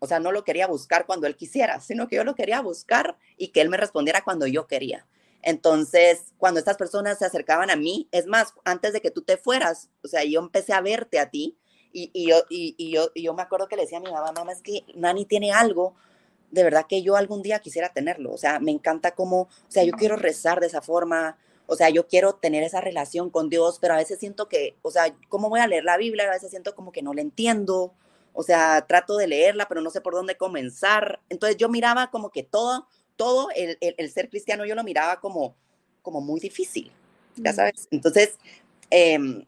[0.00, 3.16] o sea, no lo quería buscar cuando Él quisiera, sino que yo lo quería buscar
[3.38, 5.06] y que Él me respondiera cuando yo quería.
[5.40, 9.38] Entonces, cuando estas personas se acercaban a mí, es más, antes de que tú te
[9.38, 11.56] fueras, o sea, yo empecé a verte a ti
[11.90, 14.60] y, yo, y, yo, yo me acuerdo que le decía a mi mamá, mamá, es
[14.60, 15.94] que Nani tiene algo,
[16.54, 18.32] de verdad que yo algún día quisiera tenerlo.
[18.32, 21.36] O sea, me encanta cómo, o sea, yo quiero rezar de esa forma,
[21.66, 24.90] o sea, yo quiero tener esa relación con Dios, pero a veces siento que, o
[24.90, 26.28] sea, ¿cómo voy a leer la Biblia?
[26.28, 27.92] A veces siento como que no la entiendo.
[28.32, 31.20] O sea, trato de leerla, pero no sé por dónde comenzar.
[31.28, 32.86] Entonces yo miraba como que todo,
[33.16, 35.56] todo el, el, ser cristiano, yo lo miraba como,
[36.02, 36.92] como muy difícil,
[37.36, 37.54] ya mm.
[37.54, 37.88] sabes.
[37.90, 38.38] Entonces,
[38.90, 39.44] em,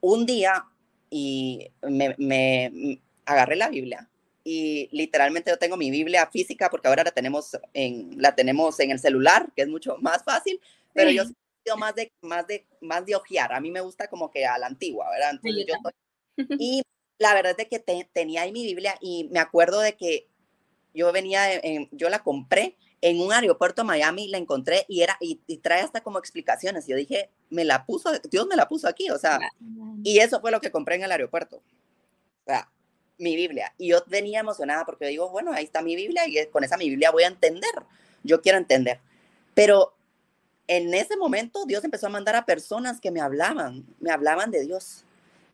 [0.00, 0.66] un día
[1.10, 4.08] y me, me, agarré la Biblia
[4.50, 8.90] y literalmente yo tengo mi Biblia física porque ahora la tenemos en, la tenemos en
[8.90, 10.58] el celular, que es mucho más fácil,
[10.94, 11.34] pero yo soy
[11.76, 13.52] más de, más de, más de ojear.
[13.52, 15.32] A mí me gusta como que a la antigua, ¿verdad?
[15.32, 15.74] Entonces, yo
[16.58, 16.80] y
[17.18, 17.78] la verdad es que
[18.10, 20.28] tenía ahí mi Biblia y me acuerdo de que
[20.94, 21.42] yo venía,
[21.92, 26.00] yo la compré en un aeropuerto de Miami, la encontré y era, y, trae hasta
[26.00, 26.86] como explicaciones.
[26.86, 29.38] Yo dije, me la puso, Dios me la puso aquí, o sea,
[30.02, 31.58] y eso fue lo que compré en el aeropuerto.
[31.58, 32.72] O sea,
[33.18, 33.74] mi Biblia.
[33.78, 36.88] Y yo venía emocionada porque digo, bueno, ahí está mi Biblia y con esa mi
[36.88, 37.70] Biblia voy a entender.
[38.22, 39.00] Yo quiero entender.
[39.54, 39.94] Pero
[40.68, 44.62] en ese momento Dios empezó a mandar a personas que me hablaban, me hablaban de
[44.62, 45.04] Dios.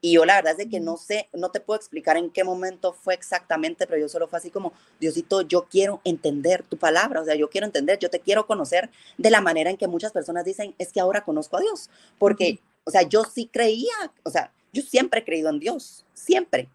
[0.01, 2.93] Y yo la verdad es que no sé, no te puedo explicar en qué momento
[2.93, 7.25] fue exactamente, pero yo solo fue así como, Diosito, yo quiero entender tu palabra, o
[7.25, 10.45] sea, yo quiero entender, yo te quiero conocer de la manera en que muchas personas
[10.45, 14.53] dicen, es que ahora conozco a Dios, porque, o sea, yo sí creía, o sea,
[14.75, 16.69] yo siempre he creído en Dios, siempre,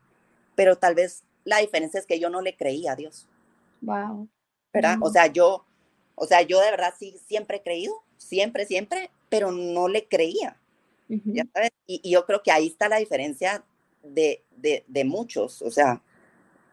[0.59, 3.29] pero tal vez la diferencia es que yo no le creía a Dios.
[3.79, 4.27] Wow.
[4.73, 4.97] ¿Verdad?
[4.99, 5.65] O sea, yo,
[6.15, 10.59] o sea, yo de verdad sí siempre he creído, siempre, siempre, pero no le creía.
[11.07, 11.71] ¿ya sabes?
[11.87, 13.63] Y, yo creo que ahí está la diferencia
[14.03, 16.01] de, de, de, muchos, o sea,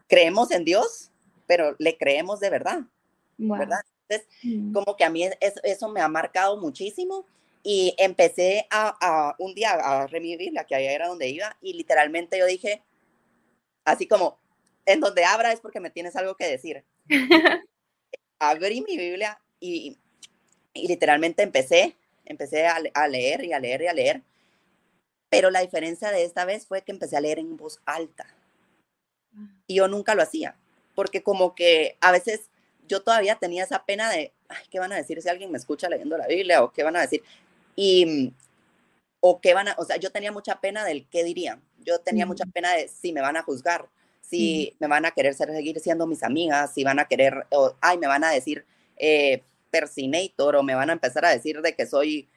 [0.09, 1.09] creemos en Dios,
[1.45, 2.81] pero le creemos de verdad,
[3.37, 3.79] ¿verdad?
[4.09, 4.73] Entonces, mm.
[4.73, 5.29] como que a mí
[5.63, 7.25] eso, me ha marcado muchísimo
[7.63, 11.71] y empecé a, a un día a revivir la que allá era donde iba y
[11.71, 12.83] literalmente yo dije,
[13.87, 14.37] así como,
[14.85, 16.83] en donde abra es porque me tienes algo que decir.
[18.39, 19.97] Abrí mi Biblia y,
[20.73, 21.95] y literalmente empecé,
[22.25, 24.21] empecé a, a, leer y a leer y a leer.
[25.29, 28.27] Pero la diferencia de esta vez fue que empecé a leer en voz alta.
[29.67, 30.55] Y yo nunca lo hacía,
[30.93, 32.49] porque como que a veces
[32.87, 35.89] yo todavía tenía esa pena de, ay, ¿qué van a decir si alguien me escucha
[35.89, 36.63] leyendo la Biblia?
[36.63, 37.23] ¿O qué van a decir?
[37.75, 38.33] Y,
[39.19, 41.61] o qué van a, o sea, yo tenía mucha pena del qué dirían.
[41.83, 43.87] Yo tenía mucha pena de si me van a juzgar,
[44.21, 47.97] si me van a querer seguir siendo mis amigas, si van a querer, o, ay,
[47.97, 48.65] me van a decir
[48.97, 52.27] eh, persinator, o me van a empezar a decir de que soy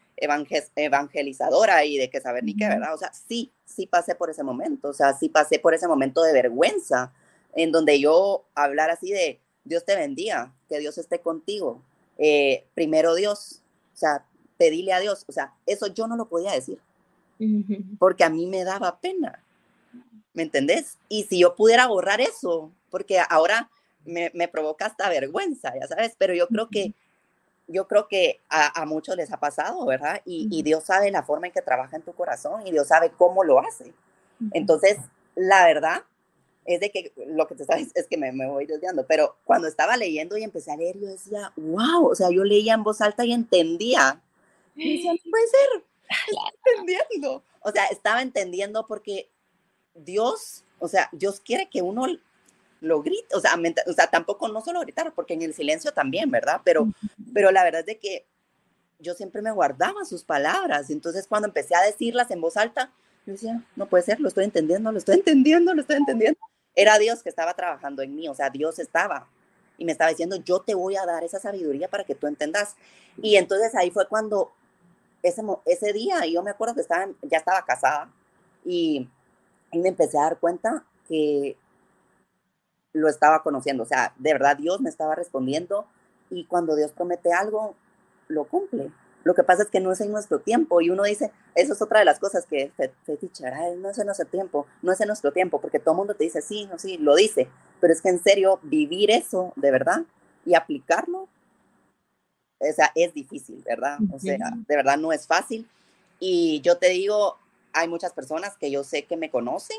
[0.76, 2.94] evangelizadora y de que saber ni qué, ¿verdad?
[2.94, 6.22] O sea, sí, sí pasé por ese momento, o sea, sí pasé por ese momento
[6.22, 7.12] de vergüenza,
[7.54, 11.82] en donde yo hablar así de, Dios te bendiga, que Dios esté contigo,
[12.18, 13.62] eh, primero Dios,
[13.94, 14.26] o sea,
[14.58, 16.80] pedile a Dios, o sea, eso yo no lo podía decir,
[17.98, 19.42] porque a mí me daba pena,
[20.34, 20.98] ¿me entendés?
[21.08, 23.70] Y si yo pudiera borrar eso, porque ahora
[24.04, 26.94] me, me provoca hasta vergüenza, ya sabes, pero yo creo que
[27.70, 30.20] yo creo que a, muchos les ha pasado, ¿verdad?
[30.24, 33.44] Y, Dios sabe la forma en que trabaja en tu corazón y Dios sabe cómo
[33.44, 33.92] lo hace.
[34.52, 34.98] Entonces,
[35.34, 36.02] la verdad
[36.64, 39.68] es de que lo que te sabes es que me, me, voy desviando, pero cuando
[39.68, 43.00] estaba leyendo y empecé a leer, yo decía, wow, o sea, yo leía en voz
[43.00, 44.20] alta y entendía.
[44.74, 45.84] Y decía, no puede ser,
[46.64, 47.42] entendiendo.
[47.60, 49.30] O sea, estaba entendiendo porque
[49.94, 52.06] Dios, o sea, Dios quiere que uno
[52.80, 56.30] lo grita, o sea, o sea, tampoco no solo gritar, porque en el silencio también,
[56.30, 56.62] ¿verdad?
[56.64, 56.88] Pero,
[57.34, 58.26] pero la verdad es de que
[58.98, 62.90] yo siempre me guardaba sus palabras, entonces cuando empecé a decirlas en voz alta,
[63.26, 66.40] yo decía, no puede ser, lo estoy entendiendo, lo estoy entendiendo, lo estoy entendiendo.
[66.74, 69.28] Era Dios que estaba trabajando en mí, o sea, Dios estaba
[69.76, 72.76] y me estaba diciendo, yo te voy a dar esa sabiduría para que tú entendas.
[73.22, 74.52] Y entonces ahí fue cuando
[75.22, 78.10] ese, ese día, yo me acuerdo que estaba, ya estaba casada
[78.64, 79.08] y,
[79.72, 81.56] y me empecé a dar cuenta que
[82.92, 83.82] lo estaba conociendo.
[83.82, 85.86] O sea, de verdad Dios me estaba respondiendo
[86.30, 87.74] y cuando Dios promete algo,
[88.28, 88.92] lo cumple.
[89.22, 91.82] Lo que pasa es que no es en nuestro tiempo y uno dice, eso es
[91.82, 92.72] otra de las cosas que
[93.04, 96.24] feticha, no es en nuestro tiempo, no es en nuestro tiempo, porque todo mundo te
[96.24, 97.48] dice, sí, no, sí, lo dice,
[97.80, 100.04] pero es que en serio, vivir eso de verdad
[100.46, 101.28] y aplicarlo,
[102.60, 103.98] o sea, es difícil, ¿verdad?
[104.12, 105.66] O sea, de verdad no es fácil.
[106.18, 107.38] Y yo te digo,
[107.72, 109.78] hay muchas personas que yo sé que me conocen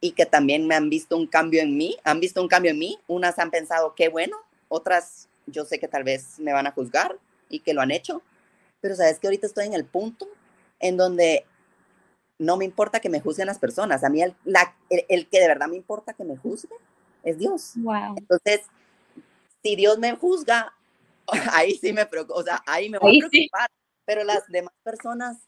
[0.00, 2.78] y que también me han visto un cambio en mí, han visto un cambio en
[2.78, 4.36] mí, unas han pensado qué bueno,
[4.68, 7.16] otras yo sé que tal vez me van a juzgar
[7.48, 8.22] y que lo han hecho,
[8.80, 10.28] pero sabes que ahorita estoy en el punto
[10.78, 11.44] en donde
[12.38, 14.34] no me importa que me juzguen las personas, a mí el,
[15.08, 16.74] el, que de verdad me importa que me juzgue
[17.22, 17.72] es Dios.
[17.76, 18.14] Wow.
[18.16, 18.62] Entonces,
[19.62, 20.72] si Dios me juzga,
[21.52, 23.70] ahí sí me preocupa, o sea, ahí me voy a preocupar,
[24.04, 25.38] pero las demás personas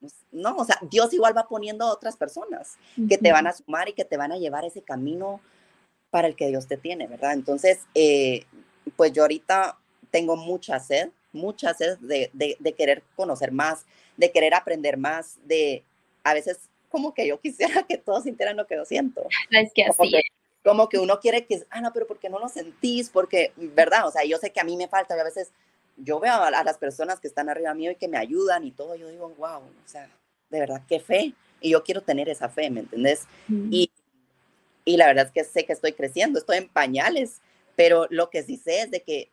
[0.00, 3.52] pues, no, o sea, Dios igual va poniendo a otras personas que te van a
[3.52, 5.40] sumar y que te van a llevar ese camino
[6.10, 7.34] para el que Dios te tiene, ¿verdad?
[7.34, 8.46] Entonces, eh,
[8.96, 9.78] pues yo ahorita
[10.10, 13.84] tengo mucha sed, mucha sed de, de, querer conocer más,
[14.16, 15.84] de querer aprender más, de
[16.24, 19.22] a veces como que yo quisiera que todos sintieran lo que yo siento.
[19.50, 20.22] Es que así que,
[20.64, 23.08] como que uno quiere que, ah, no, pero ¿por qué no lo sentís?
[23.10, 24.06] Porque, ¿verdad?
[24.06, 25.52] O sea, yo sé que a mí me falta y a veces
[25.96, 28.94] yo veo a, las personas que están arriba mío y que me ayudan y todo,
[28.94, 30.08] yo digo, wow, o sea,
[30.50, 31.34] de verdad, qué fe.
[31.60, 33.26] Y yo quiero tener esa fe, ¿me entendés?
[33.48, 33.90] Y,
[34.84, 37.40] y la verdad es que sé que estoy creciendo, estoy en pañales,
[37.76, 39.30] pero lo que sí sé es de que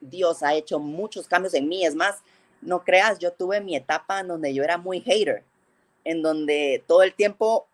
[0.00, 1.84] Dios ha hecho muchos cambios en mí.
[1.84, 2.22] Es más,
[2.60, 5.42] no creas, yo tuve mi etapa en donde yo era muy hater,
[6.04, 7.66] en donde todo el tiempo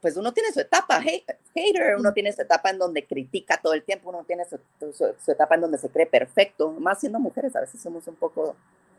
[0.00, 3.82] pues uno tiene su etapa hater, uno tiene su etapa en donde critica todo el
[3.82, 4.60] tiempo, uno tiene su,
[5.30, 8.54] etapa en donde se cree perfecto, más siendo mujeres a veces somos un poco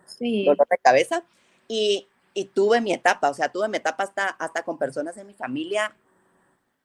[0.06, 0.46] sí.
[0.46, 1.24] dolor de cabeza.
[1.70, 5.26] Y, y, tuve mi etapa, o sea, tuve mi etapa hasta, hasta con personas en
[5.26, 5.96] mi familia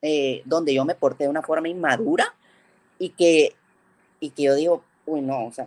[0.01, 2.33] eh, donde yo me porté de una forma inmadura
[3.01, 3.57] y que,
[4.21, 5.67] y que yo digo, uy, no, o sea,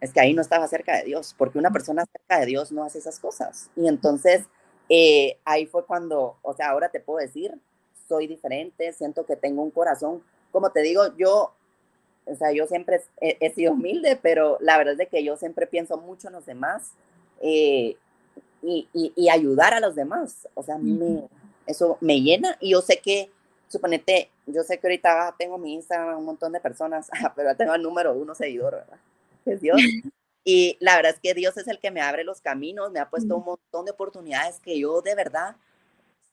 [0.00, 2.84] es que ahí no estaba cerca de Dios, porque una persona cerca de Dios no
[2.84, 3.70] hace esas cosas.
[3.76, 4.44] Y entonces
[4.94, 7.58] eh, ahí fue cuando, o sea, ahora te puedo decir,
[8.06, 11.54] soy diferente, siento que tengo un corazón, como te digo, yo,
[12.26, 15.66] o sea, yo siempre he, sido humilde, pero la verdad es de que yo siempre
[15.66, 16.92] pienso mucho en los demás
[17.40, 17.96] eh,
[18.60, 21.26] y, y, ayudar a los demás, o sea, me,
[21.66, 23.30] eso me llena y yo sé que,
[23.68, 27.80] suponete, yo sé que ahorita tengo mi Instagram un montón de personas, pero tengo el
[27.80, 28.98] número uno seguidor, ¿verdad?
[29.46, 29.80] Es Dios.
[30.44, 33.08] Y la verdad es que Dios es el que me abre los caminos, me ha
[33.08, 35.56] puesto un montón de oportunidades que yo de verdad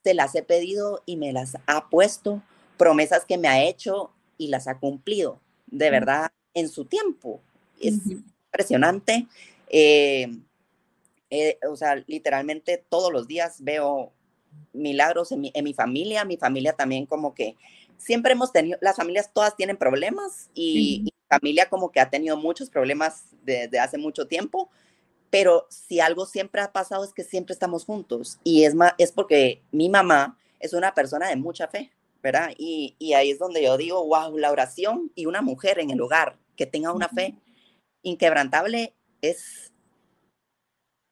[0.02, 2.42] se las he pedido y me las ha puesto,
[2.76, 7.40] promesas que me ha hecho y las ha cumplido, de verdad, en su tiempo.
[7.80, 9.26] Es impresionante.
[9.68, 10.28] Eh,
[11.30, 14.12] eh, o sea, literalmente todos los días veo
[14.72, 17.56] milagros en mi, en mi familia, mi familia también como que
[18.00, 22.36] siempre hemos tenido, las familias todas tienen problemas y, mi familia como que ha tenido
[22.36, 24.68] muchos problemas desde hace mucho tiempo,
[25.28, 29.12] pero si algo siempre ha pasado es que siempre estamos juntos y es, más, es
[29.12, 32.50] porque mi mamá es una persona de mucha fe, ¿verdad?
[32.58, 36.00] Y, y ahí es donde yo digo, wow, la oración y una mujer en el
[36.00, 37.36] hogar que tenga una fe
[38.02, 39.72] inquebrantable es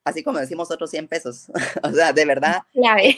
[0.09, 1.47] así como decimos otros 100 pesos.
[1.83, 2.62] o sea, de verdad.
[2.73, 3.16] Clave.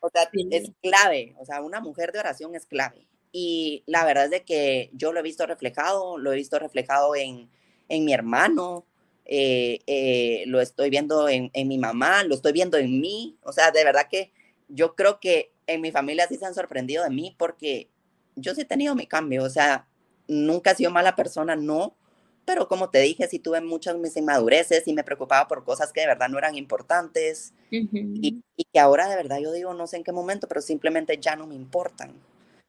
[0.00, 1.34] O sea, es clave.
[1.38, 3.06] O sea, una mujer de oración es clave.
[3.32, 7.16] Y la verdad es de que yo lo he visto reflejado, lo he visto reflejado
[7.16, 7.48] en,
[7.88, 8.86] en mi hermano,
[9.24, 13.36] eh, eh, lo estoy viendo en, en, mi mamá, lo estoy viendo en mí.
[13.42, 14.32] O sea, de verdad que
[14.68, 17.88] yo creo que en mi familia sí se han sorprendido de mí porque
[18.36, 19.42] yo sí he tenido mi cambio.
[19.42, 19.88] O sea,
[20.28, 21.96] nunca he sido mala persona, no
[22.44, 26.02] pero como te dije, sí tuve muchas mis inmadureces y me preocupaba por cosas que
[26.02, 30.04] de verdad no eran importantes y, que ahora de verdad yo digo, no sé en
[30.04, 32.12] qué momento, pero simplemente ya no me importan.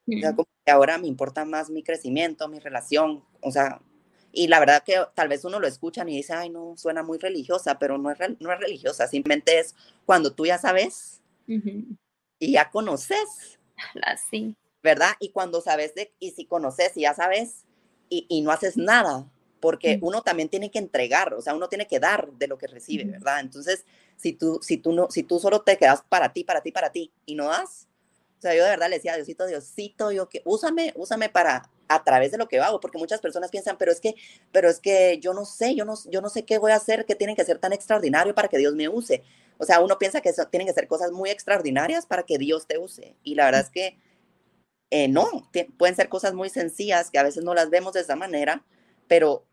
[0.08, 3.82] O sea, como que ahora me importa más mi crecimiento, mi relación, o sea,
[4.32, 7.18] y la verdad que tal vez uno lo escucha y dice, ay, no, suena muy
[7.18, 12.70] religiosa, pero no es, no es religiosa, simplemente es cuando tú ya sabes y ya
[12.70, 13.60] conoces.
[14.30, 14.56] Sí.
[14.84, 15.14] ¿Verdad?
[15.20, 17.66] Y cuando sabes de, y si conoces y ya sabes
[18.10, 19.28] y, y no haces nada,
[19.66, 22.68] porque uno también tiene que entregar, o sea, uno tiene que dar de lo que
[22.68, 23.40] recibe, ¿verdad?
[23.40, 23.84] Entonces,
[24.16, 26.92] si tú, si tú, no, si tú solo te quedas para ti, para ti, para
[26.92, 27.88] ti y no das,
[28.38, 32.04] o sea, yo de verdad le decía, Diosito, Diosito, yo que, úsame, úsame para, a
[32.04, 34.14] través de lo que hago, porque muchas personas piensan, pero es que,
[34.52, 37.08] pero es que yo no sé, yo no, yo no sé qué voy a hacer,
[37.08, 39.24] qué tiene que ser tan extraordinario para que Dios me use.
[39.58, 42.68] O sea, uno piensa que eso, tienen que ser cosas muy extraordinarias para que Dios
[42.68, 43.16] te use.
[43.24, 43.98] Y la verdad es que
[44.92, 45.50] eh, no,
[45.80, 48.64] pueden ser cosas muy sencillas que a veces no las vemos de esa manera,
[49.08, 49.46] pero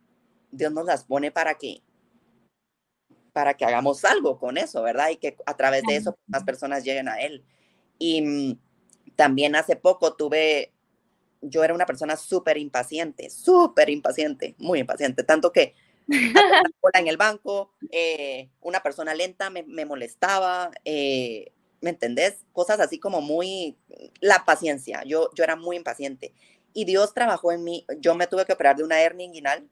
[0.53, 1.83] Dios nos las pone para que
[3.33, 5.09] para que hagamos algo con eso, ¿verdad?
[5.11, 7.45] Y que a través de eso más personas lleguen a Él.
[7.99, 8.59] Y mm,
[9.17, 10.73] también hace poco tuve,
[11.41, 15.75] yo era una persona súper impaciente, súper impaciente, muy impaciente, tanto que
[16.09, 22.45] en el banco, eh, una persona lenta me, molestaba, eh, ¿me entendés?
[22.53, 23.79] Cosas así como muy,
[24.21, 26.35] la paciencia, yo, yo era muy impaciente.
[26.75, 29.69] Y Dios trabajó en mí, yo me tuve que operar de una hernia inguinal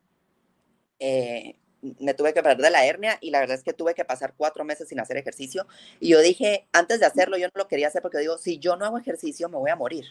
[1.01, 1.57] eh,
[1.99, 4.35] me tuve que perder de la hernia y la verdad es que tuve que pasar
[4.37, 5.67] cuatro meses sin hacer ejercicio.
[5.99, 8.77] Y yo dije, antes de hacerlo, yo no lo quería hacer porque digo, si yo
[8.77, 10.05] no hago ejercicio, me voy a morir.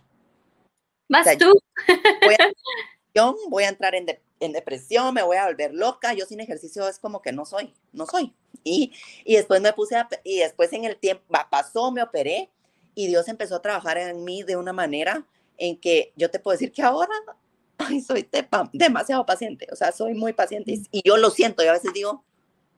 [1.08, 1.60] Más tú.
[3.50, 4.06] Voy a, entrar en,
[4.54, 6.14] depresión, me voy a volver loca.
[6.14, 8.34] Yo sin ejercicio es como que no soy, no soy.
[8.64, 8.94] Y,
[9.26, 12.50] y después me puse, a, y después en el tiempo, pasó, me operé
[12.96, 15.26] y Dios empezó a trabajar en mí de una manera
[15.58, 17.14] en que yo te puedo decir que ahora
[17.90, 18.30] ay, soy
[18.74, 22.24] demasiado paciente, o sea, soy muy paciente y, yo lo siento y a veces digo,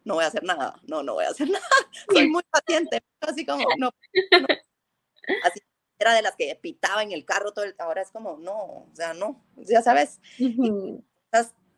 [0.03, 1.65] no voy a hacer nada, no, no voy a hacer nada,
[2.11, 3.91] soy muy paciente, así como, no,
[5.43, 5.59] así
[5.99, 8.89] era de las que pitaba en el carro todo el, ahora es como, no, o
[8.93, 10.19] sea, no, ya sabes,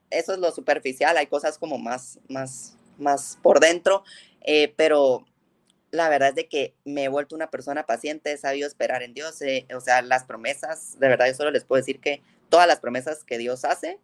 [0.09, 4.03] eso es lo superficial, hay cosas como más, más, más por dentro,
[4.41, 5.25] eh, pero
[5.91, 9.13] la verdad es de que me he vuelto una persona paciente, he sabido esperar en
[9.13, 12.67] Dios, eh, o sea, las promesas, de verdad yo solo les puedo decir que todas
[12.67, 13.99] las promesas que Dios hace,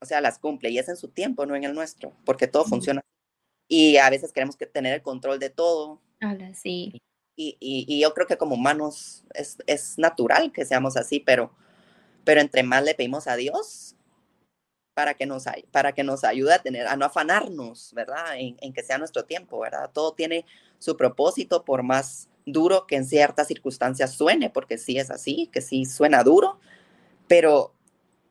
[0.00, 2.64] o sea, las cumple y es en su tiempo, no en el nuestro, porque todo
[2.64, 3.02] funciona.
[3.68, 6.00] Y a veces queremos que tener el control de todo.
[6.22, 6.98] Ahora sí.
[7.36, 11.54] Y, y, yo creo que como humanos es, es, natural que seamos así, pero,
[12.24, 13.96] pero entre más le pedimos a Dios
[14.94, 18.38] para que nos, para que nos ayude a tener, a no afanarnos, ¿verdad?
[18.38, 19.90] En, en que sea nuestro tiempo, ¿verdad?
[19.92, 20.46] Todo tiene
[20.78, 25.60] su propósito, por más duro que en ciertas circunstancias suene, porque sí es así, que
[25.60, 26.58] sí suena duro,
[27.30, 27.76] pero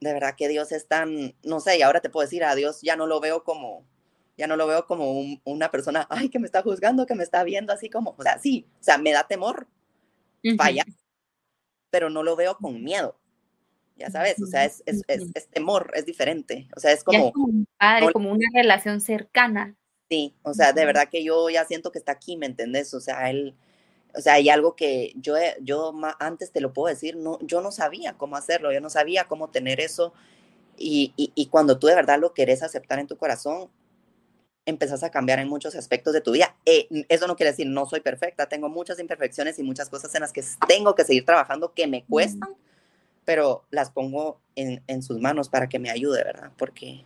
[0.02, 2.82] de verdad que Dios es tan, no sé, y ahora te puedo decir, a Dios
[2.82, 3.86] ya no lo veo como,
[4.38, 7.46] ya no lo veo como una persona, ay, que me está juzgando, que me está
[7.46, 9.70] viendo así como, o sea, sí, o sea, me da temor
[10.58, 10.84] falla,
[11.90, 13.18] pero no lo veo con miedo.
[13.96, 16.70] Ya sabes, o sea, es, es, es, temor, es diferente.
[16.76, 17.34] O sea, es como.
[17.34, 19.76] como un padre, como una relación cercana.
[20.10, 22.94] Sí, o sea, de verdad que yo ya siento que está aquí, ¿me entendés?
[22.94, 23.58] O sea, él,
[24.16, 27.72] o sea, hay algo que yo, yo antes te lo puedo decir, no, yo no
[27.72, 30.14] sabía cómo hacerlo, yo no sabía cómo tener eso.
[30.78, 33.70] Y, y, cuando tú de verdad lo querés aceptar en tu corazón,
[34.66, 36.56] empezás a cambiar en muchos aspectos de tu vida.
[36.66, 40.22] Eh, eso no quiere decir no soy perfecta, tengo muchas imperfecciones y muchas cosas en
[40.22, 42.56] las que tengo que seguir trabajando que me cuestan,
[43.26, 46.52] pero las pongo en, en, sus manos para que me ayude, ¿verdad?
[46.58, 47.04] Porque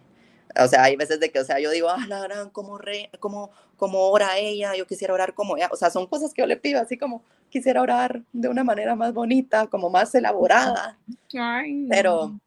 [0.60, 3.10] O sea, hay veces de que, o sea, yo digo, ah, la gran, ¿cómo, re,
[3.20, 4.76] cómo, cómo ora ella?
[4.76, 5.70] Yo quisiera orar como ella.
[5.72, 8.95] O sea, son cosas que yo le pido, así como quisiera orar de una manera
[8.95, 10.97] más bonita, como más elaborada.
[11.89, 12.39] Pero,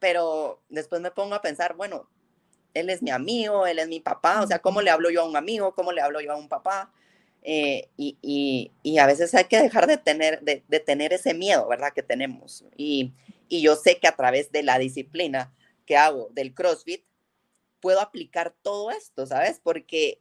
[0.00, 2.08] pero después me pongo a pensar, bueno,
[2.74, 5.28] él es mi amigo, él es mi papá, o sea, ¿cómo le hablo yo a
[5.28, 5.74] un amigo?
[5.76, 6.90] ¿Cómo le hablo yo a un papá?
[7.42, 11.34] Eh, y, y, y, a veces hay que dejar de tener, de, de, tener ese
[11.34, 11.92] miedo, ¿verdad?
[11.94, 12.64] Que tenemos.
[12.76, 13.12] Y,
[13.48, 15.52] y yo sé que a través de la disciplina
[15.86, 17.04] que hago del CrossFit,
[17.82, 19.60] puedo aplicar todo esto, ¿sabes?
[19.62, 20.20] Porque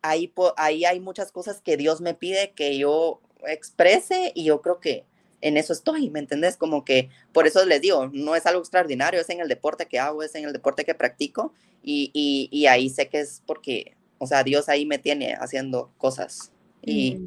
[0.00, 4.80] ahí, ahí hay muchas cosas que Dios me pide que yo exprese y yo creo
[4.80, 5.04] que
[5.42, 6.56] en eso estoy, ¿me entendés?
[6.56, 9.98] Como que por eso les digo, no es algo extraordinario, es en el deporte que
[9.98, 11.52] hago, es en el deporte que practico
[11.82, 15.92] y, y, y ahí sé que es porque, o sea, Dios ahí me tiene haciendo
[15.98, 16.52] cosas
[16.82, 17.26] y, mm.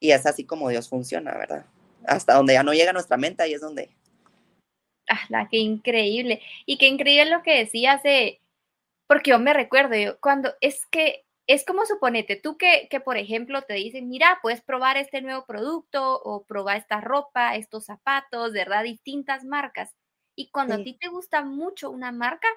[0.00, 1.64] y es así como Dios funciona, ¿verdad?
[2.04, 3.90] Hasta donde ya no llega nuestra mente, ahí es donde...
[5.08, 6.40] Ah, qué increíble.
[6.64, 8.40] Y qué increíble lo que decías de,
[9.12, 13.18] porque yo me recuerdo, yo, cuando es que es como suponete, tú que, que, por
[13.18, 18.52] ejemplo, te dicen, mira, puedes probar este nuevo producto o probar esta ropa, estos zapatos,
[18.52, 19.94] verdad, distintas marcas.
[20.34, 20.80] Y cuando sí.
[20.80, 22.48] a ti te gusta mucho una marca,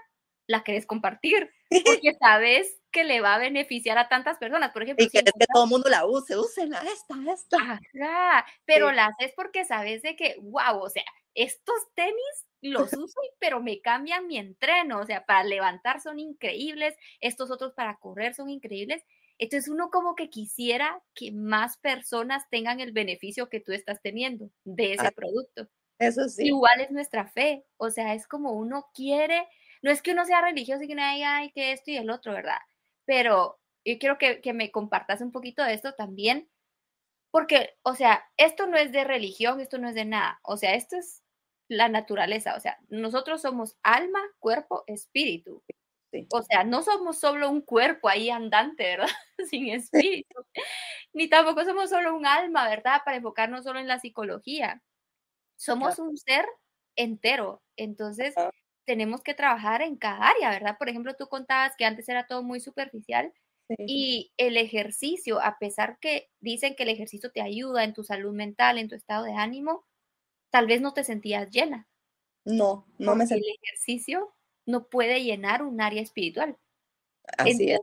[0.47, 1.51] la quieres compartir,
[1.86, 4.72] porque sabes que le va a beneficiar a tantas personas.
[4.72, 7.58] Por ejemplo, y si que todo el mundo la use, úsenla, esta, esta.
[7.58, 8.95] Ajá, pero sí.
[8.95, 11.03] la haces porque sabes de que, wow, o sea,
[11.36, 16.95] estos tenis los uso, pero me cambian mi entreno, o sea, para levantar son increíbles,
[17.19, 19.03] estos otros para correr son increíbles.
[19.38, 24.49] Entonces uno como que quisiera que más personas tengan el beneficio que tú estás teniendo
[24.63, 25.67] de ese ah, producto.
[25.99, 26.47] Eso sí.
[26.47, 29.47] Igual es nuestra fe, o sea, es como uno quiere,
[29.81, 32.09] no es que uno sea religioso y que no diga, ay, que esto y el
[32.09, 32.59] otro, ¿verdad?
[33.05, 36.49] Pero yo quiero que, que me compartas un poquito de esto también,
[37.29, 40.75] porque, o sea, esto no es de religión, esto no es de nada, o sea,
[40.75, 41.24] esto es
[41.68, 45.63] la naturaleza, o sea, nosotros somos alma, cuerpo, espíritu.
[46.11, 46.28] Sí.
[46.32, 49.07] O sea, no somos solo un cuerpo ahí andante, ¿verdad?
[49.49, 50.45] Sin espíritu.
[51.13, 53.01] Ni tampoco somos solo un alma, ¿verdad?
[53.03, 54.82] Para enfocarnos solo en la psicología.
[55.57, 56.09] Somos claro.
[56.11, 56.45] un ser
[56.95, 57.61] entero.
[57.76, 58.51] Entonces, ah.
[58.86, 60.78] tenemos que trabajar en cada área, ¿verdad?
[60.78, 63.34] Por ejemplo, tú contabas que antes era todo muy superficial.
[63.68, 63.76] Sí.
[63.80, 68.34] Y el ejercicio, a pesar que dicen que el ejercicio te ayuda en tu salud
[68.34, 69.84] mental, en tu estado de ánimo,
[70.56, 71.86] tal vez no te sentías llena.
[72.45, 73.45] No, no me sentí.
[73.45, 74.34] El ejercicio
[74.66, 76.58] no puede llenar un área espiritual.
[77.38, 77.80] Así Entonces,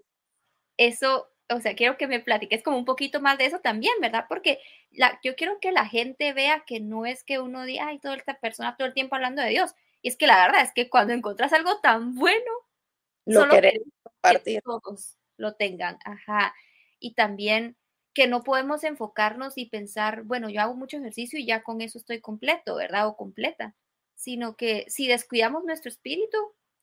[0.79, 0.95] es.
[0.95, 4.25] Eso, o sea, quiero que me platiques como un poquito más de eso también, ¿verdad?
[4.27, 4.59] Porque
[4.91, 8.17] la, yo quiero que la gente vea que no es que uno diga, ay, toda
[8.17, 9.75] esta persona todo el tiempo hablando de Dios.
[10.01, 12.53] Y es que la verdad es que cuando encuentras algo tan bueno,
[13.27, 14.55] lo solo queremos compartir.
[14.55, 15.99] Que todos lo tengan.
[16.07, 16.55] Ajá.
[16.99, 17.77] Y también
[18.15, 21.99] que no podemos enfocarnos y pensar, bueno, yo hago mucho ejercicio y ya con eso
[21.99, 23.09] estoy completo, ¿verdad?
[23.09, 23.75] O completa,
[24.15, 26.39] sino que si descuidamos nuestro espíritu,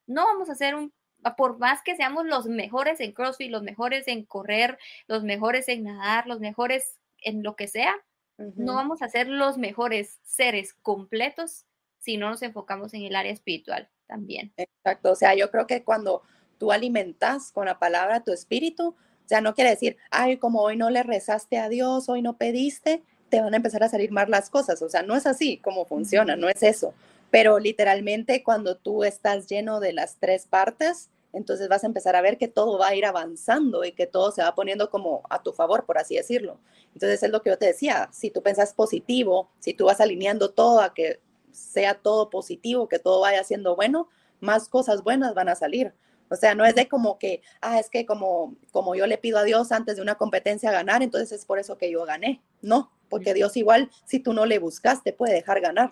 [0.08, 0.92] no vamos a hacer un,
[1.38, 5.84] por más que seamos los mejores en CrossFit, los mejores en correr, los mejores en
[5.84, 7.94] nadar, los mejores en lo que sea,
[8.38, 8.54] uh -huh.
[8.56, 11.66] no vamos a ser los mejores seres completos
[12.00, 14.52] si no nos enfocamos en el área espiritual también.
[14.58, 16.24] Exacto, o sea, yo creo que cuando
[16.58, 18.96] tú alimentas con la palabra tu espíritu,
[19.30, 23.04] sea, no quiere decir, ay, como hoy no le rezaste a Dios, hoy no pediste,
[23.30, 24.82] te van a empezar a salir mal las cosas.
[24.82, 26.94] O sea, no es así como funciona, no es eso.
[27.32, 32.22] Pero literalmente cuando tú estás lleno de las tres partes, entonces vas a empezar a
[32.22, 35.44] ver que todo va a ir avanzando y que todo se va poniendo como a
[35.44, 36.58] tu favor, por así decirlo.
[36.94, 40.50] Entonces es lo que yo te decía, si tú pensas positivo, si tú vas alineando
[40.50, 41.20] todo a que
[41.52, 44.10] sea todo positivo, que todo vaya siendo bueno,
[44.40, 45.94] más cosas buenas van a salir.
[46.30, 49.38] O sea, no es de como que, ah, es que como, como yo le pido
[49.38, 52.42] a Dios antes de una competencia ganar, entonces es por eso que yo gané.
[52.62, 55.92] No, porque Dios igual, si tú no le buscas, te puede dejar ganar.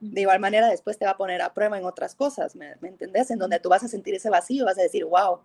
[0.00, 2.88] De igual manera, después te va a poner a prueba en otras cosas, ¿me, ¿me
[2.88, 3.30] entendés?
[3.30, 5.40] En donde tú vas a sentir ese vacío, vas a decir, wow,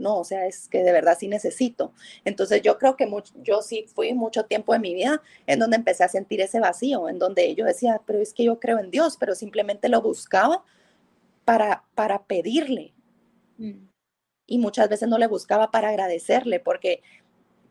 [0.00, 1.92] no, o sea, es que de verdad sí necesito.
[2.24, 5.76] Entonces yo creo que mucho, yo sí fui mucho tiempo en mi vida en donde
[5.76, 8.90] empecé a sentir ese vacío, en donde yo decía, pero es que yo creo en
[8.90, 10.64] Dios, pero simplemente lo buscaba
[11.44, 12.94] para, para pedirle,
[13.60, 13.88] Mm.
[14.46, 17.02] Y muchas veces no le buscaba para agradecerle, porque,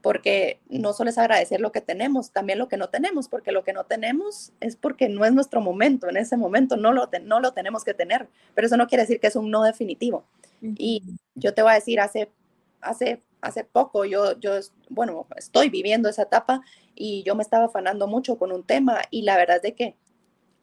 [0.01, 3.63] porque no solo es agradecer lo que tenemos, también lo que no tenemos, porque lo
[3.65, 7.41] que no tenemos es porque no es nuestro momento, en ese momento no lo, no
[7.41, 10.23] lo tenemos que tener, pero eso no quiere decir que es un no definitivo.
[10.61, 10.75] Mm.
[10.77, 11.03] Y
[11.35, 12.31] yo te voy a decir, hace,
[12.79, 14.53] hace, hace poco yo, yo,
[14.89, 16.61] bueno, estoy viviendo esa etapa
[16.95, 19.95] y yo me estaba afanando mucho con un tema y la verdad es de que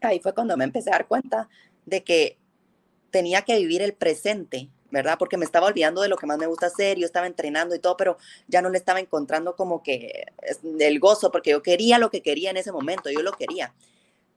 [0.01, 1.49] ahí fue cuando me empecé a dar cuenta
[1.85, 2.39] de que
[3.11, 5.17] tenía que vivir el presente ¿verdad?
[5.19, 7.79] Porque me estaba olvidando de lo que más me gusta hacer, yo estaba entrenando y
[7.79, 8.19] todo, pero
[8.49, 10.27] ya no le estaba encontrando como que
[10.79, 13.75] el gozo, porque yo quería lo que quería en ese momento, yo lo quería.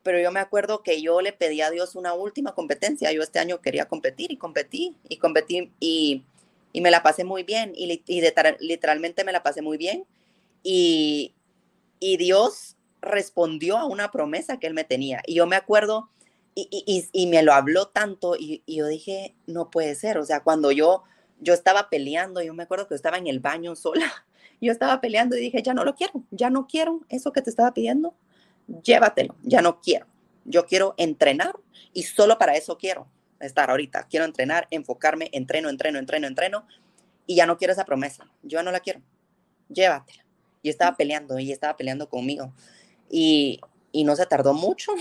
[0.04, 3.39] Pero yo me acuerdo que yo le pedí a Dios una última competencia, yo este
[3.39, 6.24] año quería competir y competí y competí y,
[6.72, 8.02] y me la pasé muy bien y,
[8.60, 10.06] literalmente me la pasé muy bien
[10.64, 11.34] y,
[12.00, 15.22] y Dios respondió a una promesa que él me tenía.
[15.26, 16.10] Y yo me acuerdo
[16.56, 20.18] y, me lo habló tanto y, yo dije, no puede ser.
[20.18, 21.04] O sea, cuando yo,
[21.39, 24.12] yo estaba peleando, yo me acuerdo que estaba en el baño sola,
[24.62, 27.50] yo estaba peleando y dije, ya no lo quiero, ya no quiero eso que te
[27.50, 28.14] estaba pidiendo,
[28.84, 30.08] llévatelo, ya no quiero.
[30.45, 31.54] Yo quiero entrenar
[31.93, 33.08] y solo para eso quiero
[33.39, 34.08] estar ahorita.
[34.10, 36.66] Quiero entrenar, enfocarme, entreno, entreno, entreno, entreno
[37.28, 38.28] y ya no quiero esa promesa.
[38.41, 39.02] Yo no la quiero.
[39.68, 40.26] Llévatela.
[40.64, 42.52] Y estaba peleando y estaba peleando conmigo.
[43.10, 44.93] Y, y no se tardó mucho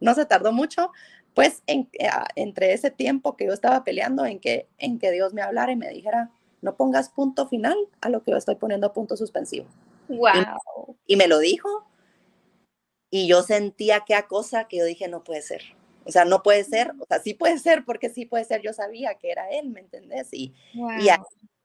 [0.00, 0.92] no se tardó mucho,
[1.34, 5.34] pues en, eh, entre ese tiempo que yo estaba peleando en que, en que Dios
[5.34, 6.30] me hablara y me dijera,
[6.62, 9.66] no pongas punto final a lo que yo estoy poniendo punto suspensivo.
[10.08, 10.96] Wow.
[11.06, 11.86] Y, me lo dijo
[13.10, 15.62] y yo sentía que a cosa que yo dije, no puede ser.
[16.04, 18.72] O sea, no puede ser, o sea, sí puede ser, porque sí puede ser, yo
[18.72, 20.28] sabía que era él, ¿me entendés?
[20.32, 21.08] Y, y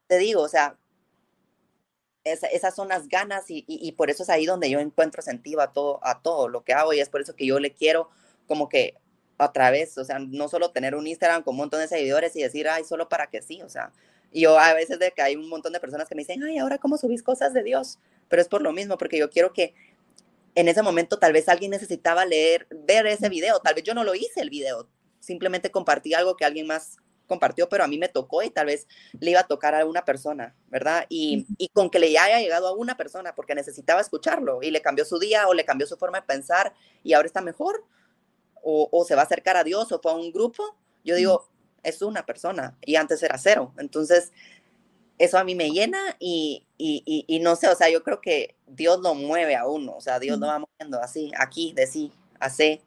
[0.08, 0.78] te digo, o sea,
[2.24, 5.74] esas son las ganas y, y, por eso es ahí donde yo encuentro sentido a
[5.74, 8.10] todo, a todo lo que hago y es por eso que yo le quiero
[8.48, 8.96] como que
[9.38, 12.44] a través, o sea, no solo tener un Instagram con un montón de seguidores y
[12.44, 13.92] decir, ay, solo para que sí, o sea,
[14.32, 16.78] yo a veces de que hay un montón de personas que me dicen, ay, ahora
[16.78, 17.98] cómo subís cosas de Dios,
[18.30, 19.74] pero es por lo mismo, porque yo quiero que
[20.54, 24.04] en ese momento tal vez alguien necesitaba leer, ver ese video, tal vez yo no
[24.04, 24.88] lo hice el video,
[25.20, 26.98] simplemente compartí algo que alguien más
[27.32, 30.04] compartió, pero a mí me tocó y tal vez le iba a tocar a una
[30.04, 31.06] persona, ¿verdad?
[31.08, 34.82] Y, y, con que le haya llegado a una persona porque necesitaba escucharlo y le
[34.82, 36.74] cambió su día o le cambió su forma de pensar
[37.04, 37.86] y ahora está mejor,
[38.64, 40.76] o, se va a acercar a Dios o fue a un grupo,
[41.06, 41.50] yo digo,
[41.84, 43.74] es una persona y antes era cero.
[43.78, 44.34] Entonces,
[45.18, 48.58] eso a mí me llena y, y, y, no sé, o sea, yo creo que
[48.68, 52.12] Dios lo mueve a uno, o sea, Dios lo va moviendo así, aquí, de sí,
[52.40, 52.82] así,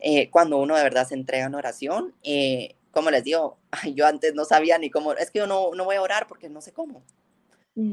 [0.00, 2.14] eh, cuando uno de verdad se entrega en oración.
[2.22, 3.58] Eh, como les digo,
[3.94, 6.48] yo antes no sabía ni cómo, es que yo no, no voy a orar porque
[6.48, 7.02] no sé cómo.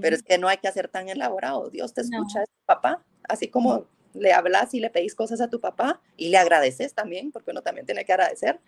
[0.02, 1.70] Pero es que no hay que hacer tan elaborado.
[1.70, 5.62] Dios te escucha, es papá, así como le hablas y le pedís cosas a tu
[5.62, 8.60] papá y le agradeces también, porque uno también tiene que agradecer.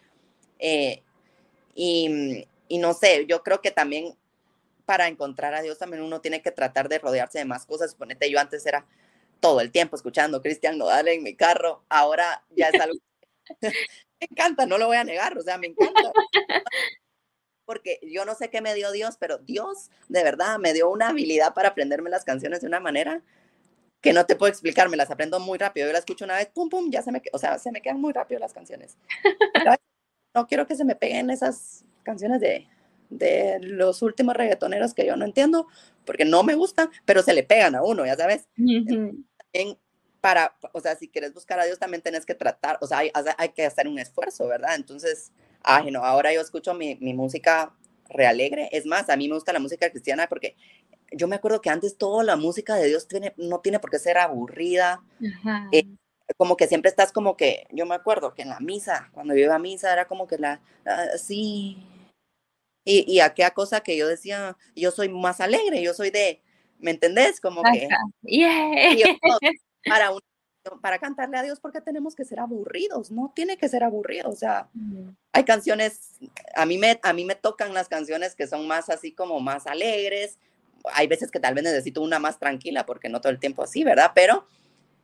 [0.60, 1.02] Eh,
[1.76, 4.16] y, y, no sé, yo creo que también
[4.86, 7.92] para encontrar a Dios también uno tiene que tratar de rodearse de más cosas.
[7.92, 8.86] Suponete, yo antes era
[9.40, 12.98] todo el tiempo escuchando Cristian Nodal en mi carro, ahora ya es algo
[14.20, 16.12] me encanta, no lo voy a negar, o sea, me encanta.
[17.66, 21.10] Porque yo no sé qué me dio Dios, pero Dios de verdad me dio una
[21.10, 23.22] habilidad para aprenderme las canciones de una manera
[24.02, 25.88] que no te puedo explicar, me las aprendo muy rápido.
[25.88, 28.02] Yo las escucho una vez, pum, pum, ya se me, o sea, se me quedan
[28.02, 28.98] muy rápido las canciones.
[30.34, 32.68] no quiero que se me peguen esas canciones de,
[33.10, 35.68] de los últimos reggaetoneros que yo no entiendo,
[36.06, 38.48] porque no me gustan, pero se le pegan a uno, ya sabes.
[38.58, 39.78] en,
[40.22, 43.12] para, o sea, si quieres buscar a Dios también tienes que tratar, o sea, hay,
[43.38, 44.76] hay que hacer un esfuerzo, ¿verdad?
[44.76, 45.32] Entonces,
[45.64, 47.74] ay, no, ahora yo escucho mi, mi música
[48.10, 48.70] realegre.
[48.72, 50.56] Es más, a mí me gusta la música cristiana porque
[51.12, 54.00] yo me acuerdo que antes toda la música de Dios tiene, no tiene por qué
[54.00, 55.02] ser aburrida.
[55.72, 55.86] Eh,
[56.38, 59.46] como que siempre estás como que, yo me acuerdo que en la misa, cuando yo
[59.46, 60.62] iba a misa, era como que la,
[61.18, 61.78] sí.
[62.86, 66.42] Y, y aquella cosa que yo decía, yo soy más alegre, yo soy de,
[66.80, 67.42] ¿me entendés?
[67.42, 67.88] Como que...
[69.86, 70.12] para,
[70.82, 73.12] para cantarle a Dios, porque tenemos que ser aburridos?
[73.12, 74.70] No tiene que ser aburrido, o sea,
[75.32, 76.20] hay canciones,
[76.56, 79.68] a mí, me, a mí me tocan las canciones que son más así como más
[79.68, 80.38] alegres,
[80.94, 83.84] hay veces que tal vez necesito una más tranquila porque no todo el tiempo así,
[83.84, 84.12] ¿verdad?
[84.16, 84.48] Pero,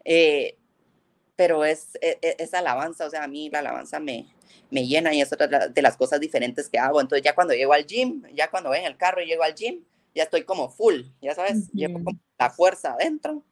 [0.03, 0.57] eh,
[1.36, 4.28] pero es, e, e, es, alabanza, o sea, a mí la alabanza me,
[4.71, 7.01] me llena y es otra de las cosas diferentes que hago.
[7.01, 9.55] Entonces ya cuando llego al gym, ya cuando voy en el carro y llego al
[9.55, 13.43] gym, ya estoy como full, ya sabes, llevo como la fuerza adentro.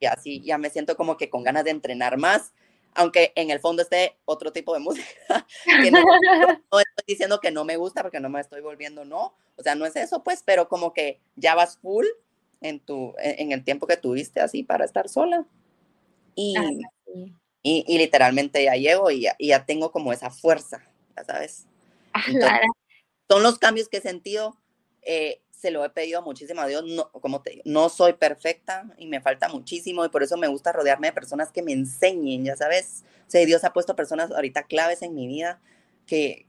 [0.00, 2.52] Y, así ya me siento como que con ganas de entrenar más
[2.94, 5.06] aunque en el fondo esté otro tipo de música,
[6.72, 9.74] no, estoy diciendo que no me gusta porque no me estoy volviendo, no, o sea,
[9.74, 12.06] no es eso, pues, pero como que ya vas full
[12.60, 15.46] en, tu, en el tiempo que tuviste así para estar sola.
[16.34, 16.54] Y,
[17.62, 20.82] y, y, literalmente ya llego y ya, y ya, tengo como esa fuerza,
[21.16, 21.66] ya sabes.
[23.28, 24.56] son los cambios que he sentido
[25.02, 28.84] eh, se lo he pedido muchísimo a Dios, no, como te digo, no soy perfecta
[28.98, 32.44] y me falta muchísimo y por eso me gusta rodearme de personas que me enseñen,
[32.44, 35.60] ya sabes, o sea, Dios ha puesto personas ahorita claves en mi vida
[36.04, 36.48] que,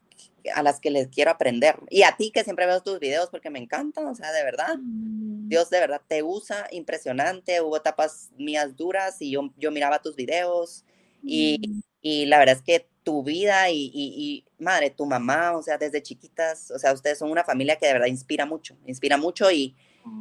[0.55, 1.76] a las que les quiero aprender.
[1.91, 4.78] Y a ti que siempre veo tus videos porque me encantan, o sea, de verdad,
[4.82, 5.47] mm.
[5.47, 10.16] Dios de verdad te usa impresionante, hubo etapas mías duras y yo, yo miraba tus
[10.16, 10.86] videos
[11.22, 11.82] y, mm.
[12.01, 16.71] y la verdad es que tu vida y, madre, tu mamá, o sea, desde chiquitas,
[16.71, 19.75] o sea, ustedes son una familia que de verdad inspira mucho, inspira mucho y,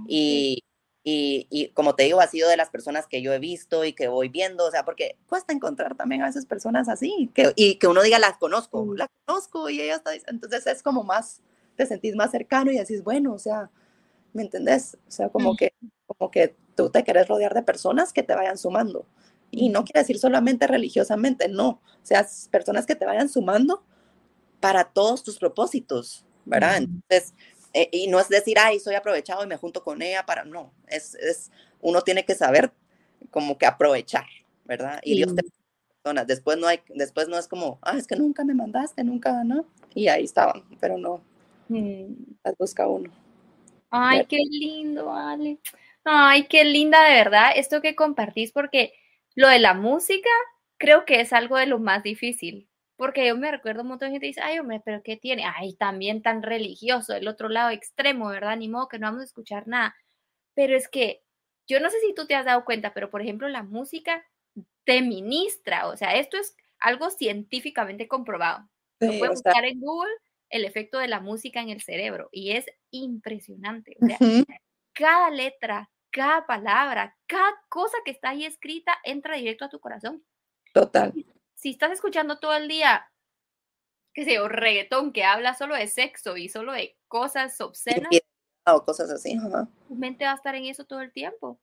[0.08, 0.64] y,
[1.04, 4.08] y, como te digo, ha sido de las personas que yo he visto y que
[4.08, 7.88] voy viendo, o sea, porque cuesta encontrar también a veces personas así, que, y que
[7.88, 11.42] uno diga, las conozco, las conozco y ella está, entonces es como más,
[11.76, 13.70] te sentís más cercano y decís, bueno, o sea,
[14.32, 14.96] ¿me entendés?
[15.08, 15.72] O sea, como que,
[16.06, 19.06] como que tú te querés rodear de personas que te vayan sumando.
[19.52, 21.68] Y no quiere decir solamente religiosamente, no.
[21.68, 23.84] O sea, personas que te vayan sumando
[24.60, 26.78] para todos tus propósitos, ¿verdad?
[26.78, 27.34] Entonces,
[27.74, 30.72] eh, y no es decir, ay, soy aprovechado y me junto con ella para, no,
[30.88, 31.50] es, es
[31.80, 32.72] uno tiene que saber
[33.30, 34.26] como que aprovechar,
[34.64, 35.00] ¿verdad?
[35.04, 35.42] Y Dios te
[36.02, 36.26] personas.
[36.26, 39.66] Después no hay, después no es como, ah, es que nunca me mandaste, nunca, ¿no?
[39.94, 41.22] Y ahí estaban, pero no,
[41.68, 42.04] mm.
[42.44, 43.10] las busca uno.
[43.90, 45.58] Ay, qué lindo, Ale.
[46.04, 48.92] Ay, qué linda de verdad esto que compartís, porque
[49.34, 50.30] lo de la música
[50.78, 52.68] creo que es algo de lo más difícil.
[52.96, 55.44] Porque yo me recuerdo un montón de gente dice, ay, hombre, pero ¿qué tiene?
[55.44, 58.56] Ay, también tan religioso, el otro lado extremo, ¿verdad?
[58.56, 59.94] Ni modo que no vamos a escuchar nada.
[60.54, 61.22] Pero es que
[61.66, 64.24] yo no sé si tú te has dado cuenta, pero por ejemplo, la música
[64.84, 68.68] te ministra, o sea, esto es algo científicamente comprobado.
[69.00, 70.12] Lo puedes buscar en Google
[70.50, 73.96] el efecto de la música en el cerebro y es impresionante.
[74.00, 74.18] O sea,
[74.92, 80.24] cada letra, cada palabra, cada cosa que está ahí escrita entra directo a tu corazón.
[80.72, 81.12] Total.
[81.54, 83.10] Si estás escuchando todo el día,
[84.14, 88.10] qué sé yo, reggaetón que habla solo de sexo y solo de cosas obscenas,
[88.66, 89.36] o cosas así.
[89.88, 91.60] Tu mente va a estar en eso todo el tiempo.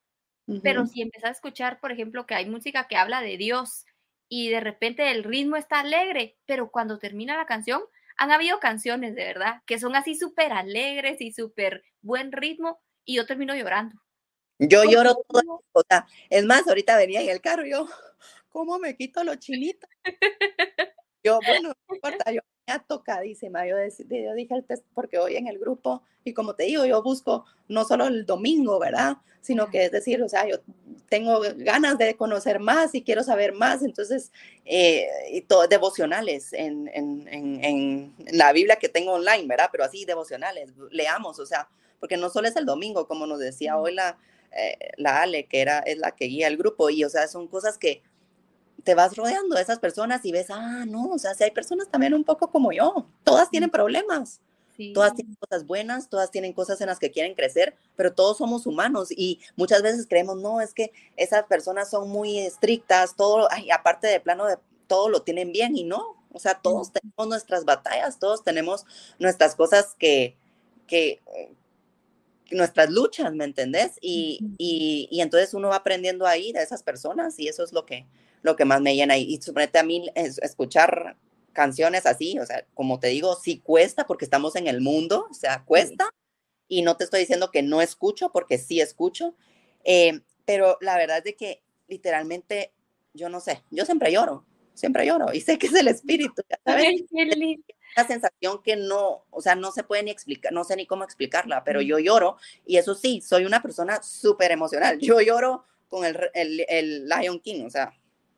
[0.63, 3.85] Pero si empiezas a escuchar, por ejemplo, que hay música que habla de Dios
[4.27, 7.83] y de repente el ritmo está alegre, pero cuando termina la canción,
[8.17, 13.15] han habido canciones de verdad que son así súper alegres y súper buen ritmo y
[13.15, 14.01] yo termino llorando.
[14.59, 17.87] Yo lloro todo, o sea, es más, ahorita venía en el carro yo,
[18.49, 19.89] ¿cómo me quito los chinitos?
[21.23, 22.41] yo, bueno, no importa, yo
[22.77, 23.65] tocadísima.
[23.65, 23.75] Yo,
[24.09, 27.45] yo dije el test porque hoy en el grupo, y como te digo, yo busco
[27.67, 29.17] no solo el domingo, ¿verdad?
[29.41, 30.57] Sino que es decir, o sea, yo
[31.09, 34.31] tengo ganas de conocer más y quiero saber más, entonces,
[34.65, 39.69] eh, y todo, devocionales en, en, en, la Biblia que tengo online, ¿verdad?
[39.71, 43.77] Pero así, devocionales, leamos, o sea, porque no solo es el domingo, como nos decía
[43.77, 44.17] hoy la,
[44.51, 47.47] eh, la Ale, que era, es la que guía el grupo, y o sea, son
[47.47, 48.01] cosas que
[48.83, 51.89] te vas rodeando de esas personas y ves, ah, no, o sea, si hay personas
[51.89, 54.41] también un poco como yo, todas tienen problemas.
[54.93, 58.65] Todas tienen cosas buenas, todas tienen cosas en las que quieren crecer, pero todos somos
[58.65, 63.69] humanos y muchas veces creemos, no, es que esas personas son muy estrictas, todo, ay,
[63.71, 67.65] aparte de plano de todo lo tienen bien y no, o sea, todos tenemos nuestras
[67.65, 68.85] batallas, todos tenemos
[69.19, 70.37] nuestras cosas que,
[70.87, 71.21] que,
[72.51, 73.93] nuestras luchas, ¿me entendés?
[74.01, 77.85] Y, y, y entonces uno va aprendiendo ahí de esas personas y eso es lo
[77.85, 78.07] que,
[78.41, 79.17] lo que más me llena.
[79.17, 81.17] Y, y suponete a mí es escuchar
[81.53, 85.33] canciones así, o sea, como te digo, sí cuesta porque estamos en el mundo, o
[85.33, 86.09] sea, cuesta.
[86.67, 89.35] Y no te estoy diciendo que no escucho, porque sí escucho.
[89.83, 92.73] Eh, pero la verdad es de que literalmente,
[93.13, 95.33] yo no sé, yo siempre lloro, siempre lloro.
[95.33, 96.85] Y sé que es el espíritu, ¿sabes?
[97.97, 101.03] Una sensación que no, o sea, no se puede ni explicar, no sé ni cómo
[101.03, 102.37] explicarla, pero yo lloro.
[102.65, 104.99] Y eso sí, soy una persona súper emocional.
[105.09, 107.93] Yo lloro con el, el, el Lion King, o sea,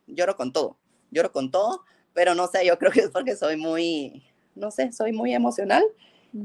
[0.08, 0.78] lloro con todo,
[1.12, 1.84] lloro con todo,
[2.14, 4.24] pero no sé, yo creo que es porque soy muy,
[4.56, 5.84] no sé, soy muy emocional,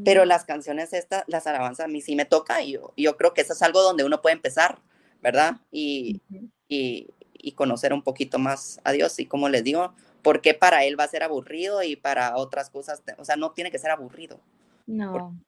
[0.04, 0.28] pero mm.
[0.28, 3.42] las canciones estas, las alabanzas a mí sí me toca y yo, yo creo que
[3.42, 4.78] eso es algo donde uno puede empezar,
[5.22, 5.56] ¿verdad?
[5.70, 6.20] Y,
[6.68, 9.94] y, y, conocer un poquito más a Dios y como les digo,
[10.26, 13.70] porque para Él va a ser aburrido y para otras cosas, o sea, no tiene
[13.70, 14.40] que ser aburrido.
[14.84, 15.38] No.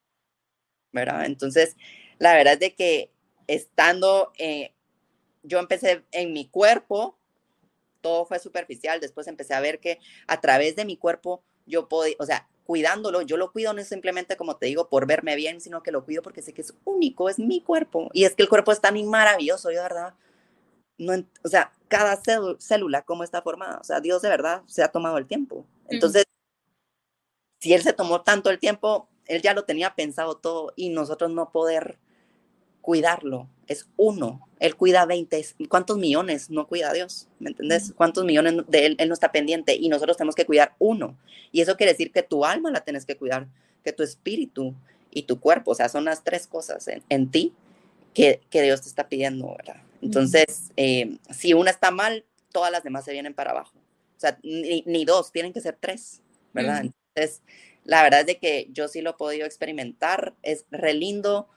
[0.93, 1.25] ¿Verdad?
[1.25, 1.75] Entonces,
[2.17, 3.11] la verdad es de que
[3.47, 4.71] estando, eh,
[5.43, 7.17] yo empecé en mi cuerpo,
[7.99, 9.01] todo fue superficial.
[9.01, 13.21] Después empecé a ver que a través de mi cuerpo yo podía, o sea, cuidándolo,
[13.21, 16.21] yo lo cuido no simplemente como te digo por verme bien, sino que lo cuido
[16.21, 18.09] porque sé que es único, es mi cuerpo.
[18.13, 20.13] Y es que el cuerpo es tan maravilloso, yo de verdad,
[20.99, 22.21] no, o sea, cada
[22.59, 25.65] célula, cómo está formada, o sea, Dios de verdad se ha tomado el tiempo.
[25.89, 26.25] Entonces,
[27.59, 31.31] si Él se tomó tanto el tiempo, Él ya lo tenía pensado todo y nosotros
[31.31, 31.97] no poder
[32.81, 34.47] cuidarlo, es uno.
[34.59, 35.45] Él cuida 20.
[35.67, 37.27] ¿Cuántos millones no cuida a Dios?
[37.39, 37.93] ¿Me entendés?
[37.95, 39.75] ¿Cuántos millones de él, él no está pendiente?
[39.75, 41.17] Y nosotros tenemos que cuidar uno.
[41.51, 43.47] Y eso quiere decir que tu alma la tienes que cuidar,
[43.83, 44.73] que tu espíritu
[45.11, 47.53] y tu cuerpo, o sea, son las tres cosas en, ti
[48.13, 49.81] que, que, Dios te está pidiendo, ¿verdad?
[50.01, 53.77] Entonces, eh, si una está mal, todas las demás se vienen para abajo.
[53.77, 56.21] O sea, ni, dos, tienen que ser tres,
[56.53, 56.81] ¿verdad?
[56.81, 57.41] Entonces,
[57.83, 61.47] la verdad es de que yo sí lo he podido experimentar, es re lindo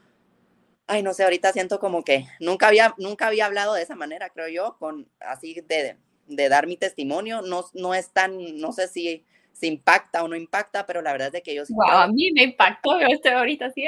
[0.86, 4.30] ay, no sé, ahorita siento como que nunca había, nunca había hablado de esa manera,
[4.30, 7.42] creo yo, con así de, de dar mi testimonio.
[7.42, 11.28] No, no es tan, no sé si, si impacta o no impacta, pero la verdad
[11.28, 11.72] es de que yo sí.
[11.74, 13.86] Wow, a mí me impactó, yo estoy ahorita así.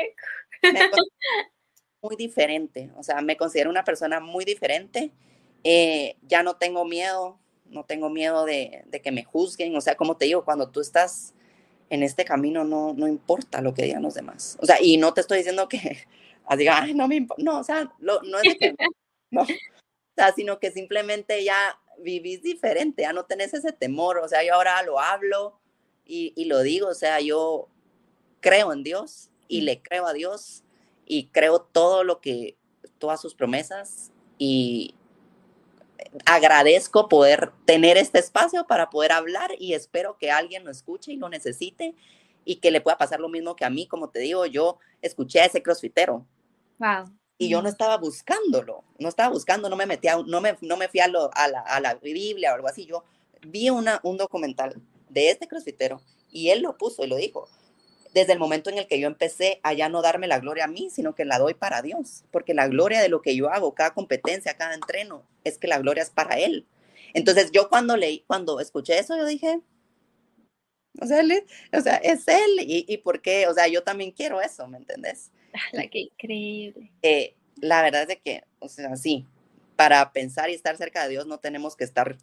[2.05, 5.11] Muy diferente, o sea, me considero una persona muy diferente.
[5.65, 9.97] Eh, ya no tengo miedo, no tengo miedo de, de, que me juzguen, o sea,
[9.97, 11.33] como te digo, cuando tú estás
[11.89, 14.59] en este camino no, no importa lo que digan los demás.
[14.61, 16.07] O sea, y no te estoy diciendo que
[16.59, 18.75] diga, ay, no me importa, no, o sea, no es de que,
[19.31, 19.47] no, o
[20.15, 24.53] sea, sino que simplemente ya vivís diferente, ya no tenés ese temor, o sea, yo
[24.53, 25.59] ahora lo hablo
[26.05, 27.69] y, y lo digo, o sea, yo
[28.41, 30.64] creo en Dios y le creo a Dios
[31.07, 32.57] y creo todo lo que,
[32.99, 34.95] todas sus promesas y
[36.27, 41.17] agradezco poder tener este espacio para poder hablar y espero que alguien lo escuche y
[41.17, 41.95] lo necesite
[42.45, 45.41] y que le pueda pasar lo mismo que a mí, como te digo, yo escuché
[45.41, 46.27] a ese crossfitero.
[46.79, 47.11] Wow.
[47.39, 50.89] Y yo no estaba buscándolo, no estaba buscando, no me metía, no me, no me
[50.89, 52.87] fui a, la, a la Biblia o algo así.
[52.87, 53.05] Yo
[53.47, 56.01] vi una, un documental de este crossfitero
[56.31, 57.49] y él lo puso y lo dijo
[58.15, 60.69] desde el momento en el que yo empecé a ya no darme la gloria a
[60.69, 63.75] mí, sino que la doy para Dios, porque la gloria de lo que yo hago,
[63.75, 66.65] cada competencia, cada entreno, es que la gloria es para Él.
[67.13, 69.61] Entonces yo cuando leí, cuando escuché eso, yo dije,
[71.01, 71.25] o sea,
[71.77, 74.79] o sea es Él, y, y, por qué, o sea, yo también quiero eso, ¿me
[74.79, 75.33] entendés?
[75.73, 76.93] La que increíble.
[77.03, 79.27] Eh, la verdad es que, o sea, sí,
[79.75, 82.17] para pensar y estar cerca de Dios no tenemos que estar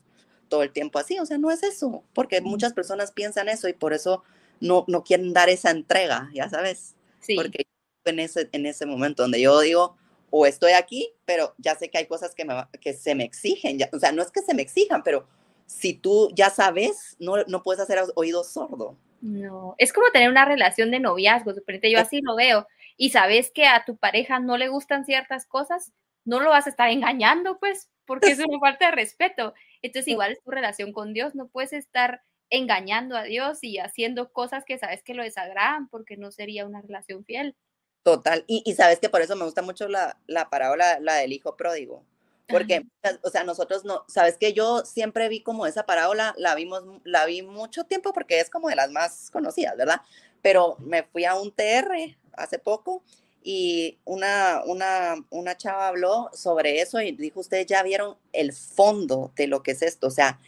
[0.47, 3.73] todo el tiempo así, o sea, no es eso, porque muchas personas piensan eso y
[3.73, 4.23] por eso
[4.61, 6.95] no, no quieren dar esa entrega, ya sabes.
[7.19, 7.35] Sí.
[7.35, 7.65] Porque
[8.05, 9.97] en ese, en ese momento donde yo digo,
[10.29, 13.77] o estoy aquí, pero ya sé que hay cosas que, me, que se me exigen,
[13.77, 15.27] ya, o sea, no es que se me exijan, pero
[15.65, 18.97] si tú ya sabes, no, no puedes hacer oído sordo.
[19.21, 23.67] No, es como tener una relación de noviazgo, yo así lo veo, y sabes que
[23.67, 25.91] a tu pareja no le gustan ciertas cosas,
[26.25, 29.53] no lo vas a estar engañando, pues, porque es una falta de respeto.
[29.81, 32.21] Entonces, igual es tu relación con Dios, no puedes estar
[32.51, 36.81] engañando a Dios y haciendo cosas que sabes que lo desagradan porque no sería una
[36.81, 37.55] relación fiel.
[38.03, 41.55] Total, y, sabes que por eso me gusta mucho la, la parábola, la del hijo
[41.55, 42.03] pródigo,
[42.47, 42.85] porque,
[43.23, 47.25] o sea, nosotros no, sabes que yo siempre vi como esa parábola, la vimos, la
[47.25, 50.01] vi mucho tiempo porque es como de las más conocidas, ¿verdad?
[50.41, 53.03] Pero me fui a un TR hace poco
[53.43, 59.31] y una, una, una chava habló sobre eso y dijo, ustedes ya vieron el fondo
[59.35, 60.39] de lo que es esto, o sea,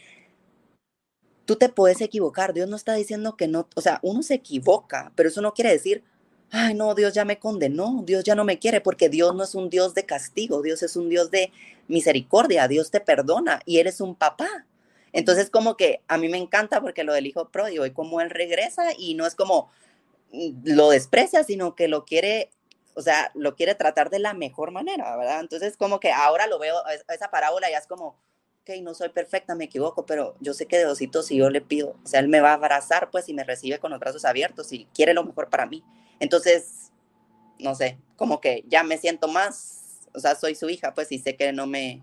[1.44, 2.54] tú te puedes equivocar.
[2.54, 5.72] Dios no está diciendo que no, o sea, uno se equivoca, pero eso no quiere
[5.72, 6.02] decir,
[6.50, 9.54] ay, no, Dios ya me condenó, Dios ya no me quiere, porque Dios no es
[9.54, 11.52] un Dios de castigo, Dios es un Dios de
[11.88, 14.66] misericordia, Dios te perdona y eres un papá.
[15.12, 18.30] Entonces, como que a mí me encanta porque lo del hijo pródigo y como él
[18.30, 19.70] regresa y no es como
[20.32, 22.50] mm, lo desprecia, sino que lo quiere,
[22.94, 25.40] o sea, lo quiere tratar de la mejor manera, ¿verdad?
[25.40, 26.76] Entonces, como que ahora lo veo,
[27.08, 28.16] esa parábola ya es como,
[28.64, 31.96] ok, no soy perfecta, me equivoco, pero yo sé que de si yo le pido,
[32.02, 34.72] o sea, Él me va a abrazar, pues, y me recibe con los brazos abiertos
[34.72, 35.84] y quiere lo mejor para mí.
[36.18, 36.90] Entonces,
[37.58, 41.18] no sé, como que ya me siento más, o sea, soy su hija, pues, y
[41.18, 42.02] sé que no me,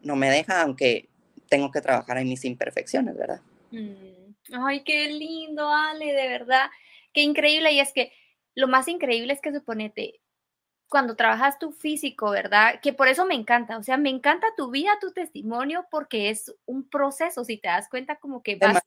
[0.00, 1.10] no me deja, aunque
[1.50, 3.42] tengo que trabajar en mis imperfecciones, ¿verdad?
[3.70, 6.70] Mm, ay, qué lindo, Ale, de verdad,
[7.12, 7.72] qué increíble.
[7.72, 8.12] Y es que
[8.54, 10.20] lo más increíble es que suponete,
[10.88, 12.80] cuando trabajas tu físico, ¿verdad?
[12.80, 16.54] Que por eso me encanta, o sea, me encanta tu vida, tu testimonio, porque es
[16.64, 18.78] un proceso, si te das cuenta como que vas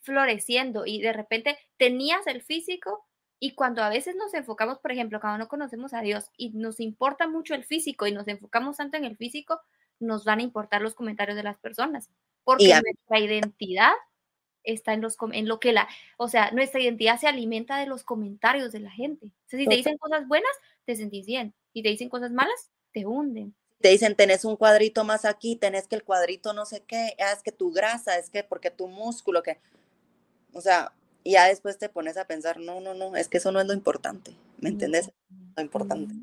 [0.00, 3.04] floreciendo y de repente tenías el físico
[3.40, 6.80] y cuando a veces nos enfocamos, por ejemplo, cuando no conocemos a Dios y nos
[6.80, 9.60] importa mucho el físico y nos enfocamos tanto en el físico,
[10.00, 12.10] nos van a importar los comentarios de las personas,
[12.44, 13.92] porque nuestra identidad
[14.64, 18.04] está en, los, en lo que la, o sea, nuestra identidad se alimenta de los
[18.04, 19.26] comentarios de la gente.
[19.26, 20.50] O sea, si te dicen cosas buenas,
[20.88, 21.54] te sentís bien.
[21.74, 23.54] Y te dicen cosas malas, te hunden.
[23.82, 27.32] Te dicen, tenés un cuadrito más aquí, tenés que el cuadrito no sé qué, ah,
[27.32, 29.58] es que tu grasa, es que porque tu músculo, que,
[30.54, 33.52] o sea, y ya después te pones a pensar, no, no, no, es que eso
[33.52, 35.12] no es lo importante, ¿me entiendes?
[35.56, 36.14] Lo importante.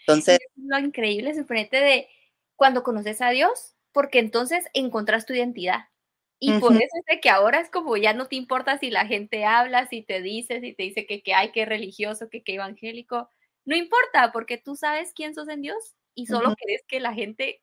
[0.00, 0.38] Entonces.
[0.56, 2.08] lo increíble, suponete de
[2.56, 5.84] cuando conoces a Dios, porque entonces encontrás tu identidad.
[6.38, 9.06] Y por eso es de que ahora es como ya no te importa si la
[9.06, 12.54] gente habla, si te dice, si te dice que, que hay, que religioso, que, que
[12.54, 13.30] evangélico
[13.66, 17.60] no importa, porque tú sabes quién sos en Dios y solo quieres que la gente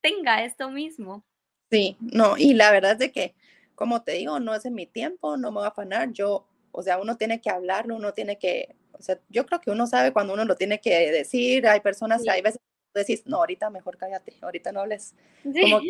[0.00, 1.24] tenga esto mismo.
[1.70, 3.34] Sí, no, y la verdad es de que,
[3.74, 6.82] como te digo, no es en mi tiempo, no me va a afanar, yo, o
[6.82, 10.12] sea, uno tiene que hablarlo, uno tiene que, o sea, yo creo que uno sabe
[10.12, 12.60] cuando uno lo tiene que decir, hay personas, hay veces
[12.92, 15.14] que decís, no, ahorita mejor cállate, ahorita no hables.
[15.42, 15.70] Sí.
[15.70, 15.80] Como,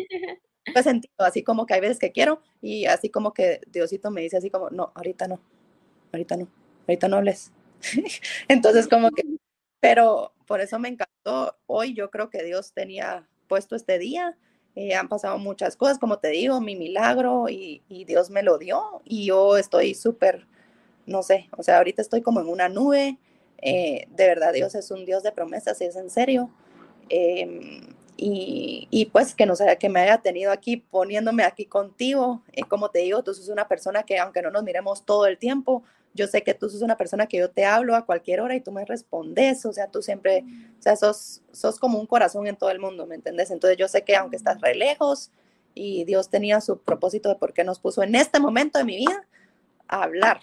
[0.83, 4.37] sentido, así como que hay veces que quiero y así como que Diosito me dice
[4.37, 5.39] así como, no, ahorita no,
[6.11, 6.47] ahorita no,
[6.87, 7.51] ahorita no hables.
[8.47, 9.23] Entonces como que
[9.83, 11.57] pero por eso me encantó.
[11.65, 14.37] Hoy yo creo que Dios tenía puesto este día.
[14.75, 19.01] Eh, han pasado muchas cosas, como te digo, mi milagro y, Dios me lo dio
[19.03, 20.47] y yo estoy súper,
[21.05, 23.19] no sé, o sea, ahorita estoy como en una nube.
[23.61, 26.49] Eh, de verdad, Dios es un Dios de promesas y es en serio.
[27.09, 27.81] Em,
[28.15, 32.41] y, pues que, no sé, que me haya tenido aquí poniéndome aquí contigo.
[32.53, 35.37] Eh, como te digo, tú sos una persona que aunque no nos miremos todo el
[35.37, 35.83] tiempo,
[36.13, 38.61] yo sé que tú sos una persona que yo te hablo a cualquier hora y
[38.61, 40.43] tú me respondes, o sea, tú siempre,
[40.79, 43.51] o sea, sos, sos como un corazón en todo el mundo, ¿me entiendes?
[43.51, 45.31] Entonces yo sé que aunque estás re lejos
[45.73, 48.97] y Dios tenía su propósito de por qué nos puso en este momento de mi
[48.97, 49.27] vida
[49.87, 50.41] a hablar,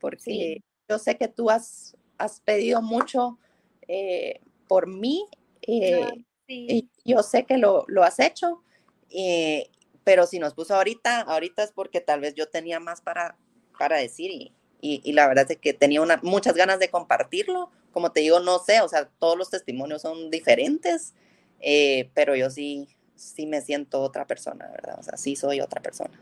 [0.00, 3.38] porque yo sé que tú has, has pedido mucho
[3.86, 5.26] eh, por mí.
[5.62, 6.06] Eh,
[6.46, 8.62] y yo sé que lo, lo has hecho,
[9.10, 9.68] eh,
[10.02, 13.36] pero si nos puso ahorita, ahorita es porque tal vez yo tenía más para,
[13.78, 17.70] para decir y, y, la verdad es que tenía una, muchas ganas de compartirlo.
[17.92, 21.14] Como te digo, no sé, o sea, todos los testimonios son diferentes,
[21.60, 24.96] eh, pero yo sí, sí me siento otra persona, ¿verdad?
[24.98, 26.18] O sea, sí soy otra persona.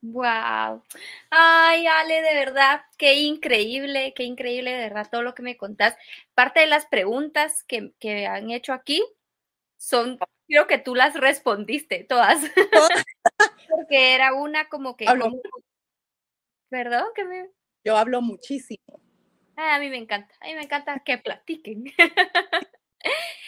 [0.00, 0.82] Wow.
[1.30, 5.96] Ay, Ale, de verdad, qué increíble, qué increíble, de verdad, todo lo que me contás.
[6.34, 9.02] Parte de las preguntas que, que han hecho aquí
[9.76, 12.42] son, creo que tú las respondiste todas.
[13.68, 15.06] Porque era una como que,
[16.68, 17.48] Perdón, que me...
[17.84, 19.00] Yo hablo muchísimo.
[19.56, 21.84] Ah, a mí me encanta, a mí me encanta que platiquen.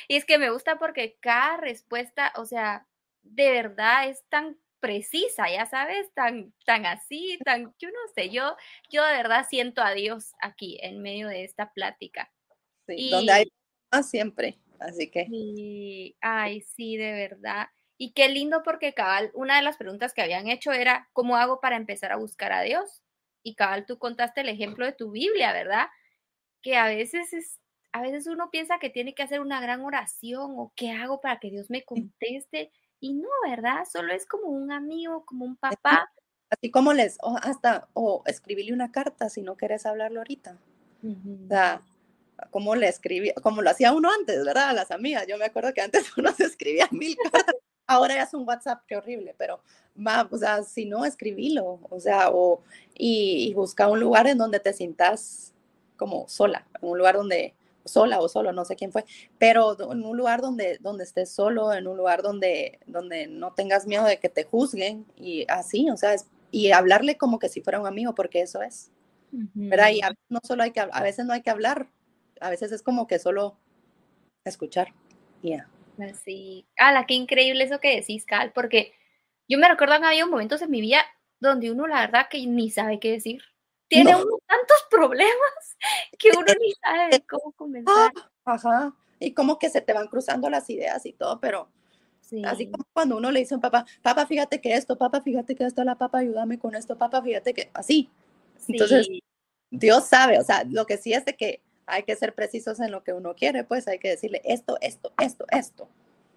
[0.08, 2.86] y es que me gusta porque cada respuesta, o sea,
[3.22, 8.56] de verdad es tan precisa, ya sabes, tan, tan así, tan, yo no sé, yo,
[8.90, 12.32] yo de verdad siento a Dios aquí en medio de esta plática.
[12.86, 13.52] Sí, donde hay
[13.92, 15.26] más siempre, así que.
[15.26, 17.68] Sí, ay, sí, de verdad.
[17.98, 21.60] Y qué lindo porque cabal, una de las preguntas que habían hecho era, ¿cómo hago
[21.60, 23.02] para empezar a buscar a Dios?
[23.42, 25.86] Y cabal tú contaste el ejemplo de tu Biblia, ¿verdad?
[26.62, 27.58] Que a veces es,
[27.92, 31.38] a veces uno piensa que tiene que hacer una gran oración o qué hago para
[31.38, 32.70] que Dios me conteste
[33.00, 33.84] y no, ¿verdad?
[33.90, 36.10] Solo es como un amigo, como un papá.
[36.50, 40.58] Así como les, o hasta, o escribirle una carta si no quieres hablarlo ahorita.
[41.02, 41.80] O sea,
[42.50, 44.70] como le escribí, como lo hacía uno antes, ¿verdad?
[44.70, 45.26] A las amigas.
[45.26, 47.54] Yo me acuerdo que antes uno se escribía mil cartas
[47.90, 49.60] ahora ya es un WhatsApp, qué horrible, pero
[49.98, 52.62] va, o sea, si no, escribilo, o sea, o,
[52.94, 55.52] y, busca un lugar en donde te sientas
[55.96, 59.04] como sola, un lugar donde, sola o solo, no sé quién fue,
[59.38, 63.88] pero en un lugar donde, donde estés solo, en un lugar donde, donde no tengas
[63.88, 66.14] miedo de que te juzguen y así, o sea,
[66.52, 68.92] y hablarle como que si fuera un amigo, porque eso es.
[69.68, 71.88] Pero ahí no solo hay que, a veces no hay que hablar,
[72.40, 73.56] a veces es como que solo
[74.44, 74.94] escuchar.
[75.42, 75.68] Ya.
[76.24, 78.94] Sí, ala, qué increíble eso que decís, Cal, porque
[79.48, 81.04] yo me recuerdo que había momentos en mi vida
[81.40, 83.42] donde uno la verdad que ni sabe qué decir.
[83.88, 85.76] Tiene uno tantos problemas
[86.18, 88.12] que uno ni sabe cómo comenzar.
[88.44, 91.68] Ajá, y como que se te van cruzando las ideas y todo, pero
[92.44, 95.56] así como cuando uno le dice a un papá, papá, fíjate que esto, papá, fíjate
[95.56, 98.08] que esto, la papá, ayúdame con esto, papá, fíjate que así.
[98.68, 99.08] Entonces,
[99.70, 101.60] Dios sabe, o sea, lo que sí es de que
[101.90, 105.12] hay que ser precisos en lo que uno quiere, pues hay que decirle esto, esto,
[105.20, 105.88] esto, esto.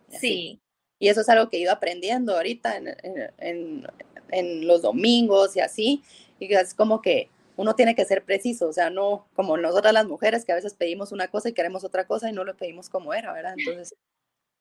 [0.09, 0.59] Sí.
[0.99, 3.87] Y eso es algo que he ido aprendiendo ahorita en,
[4.29, 6.03] en, los domingos y así.
[6.39, 10.07] Y es como que uno tiene que ser preciso, o sea, no como nosotras las
[10.07, 12.89] mujeres que a veces pedimos una cosa y queremos otra cosa y no lo pedimos
[12.89, 13.55] como era, ¿verdad?
[13.57, 13.95] Entonces.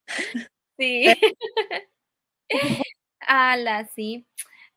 [0.79, 1.05] Sí.
[3.21, 4.27] Ala, sí.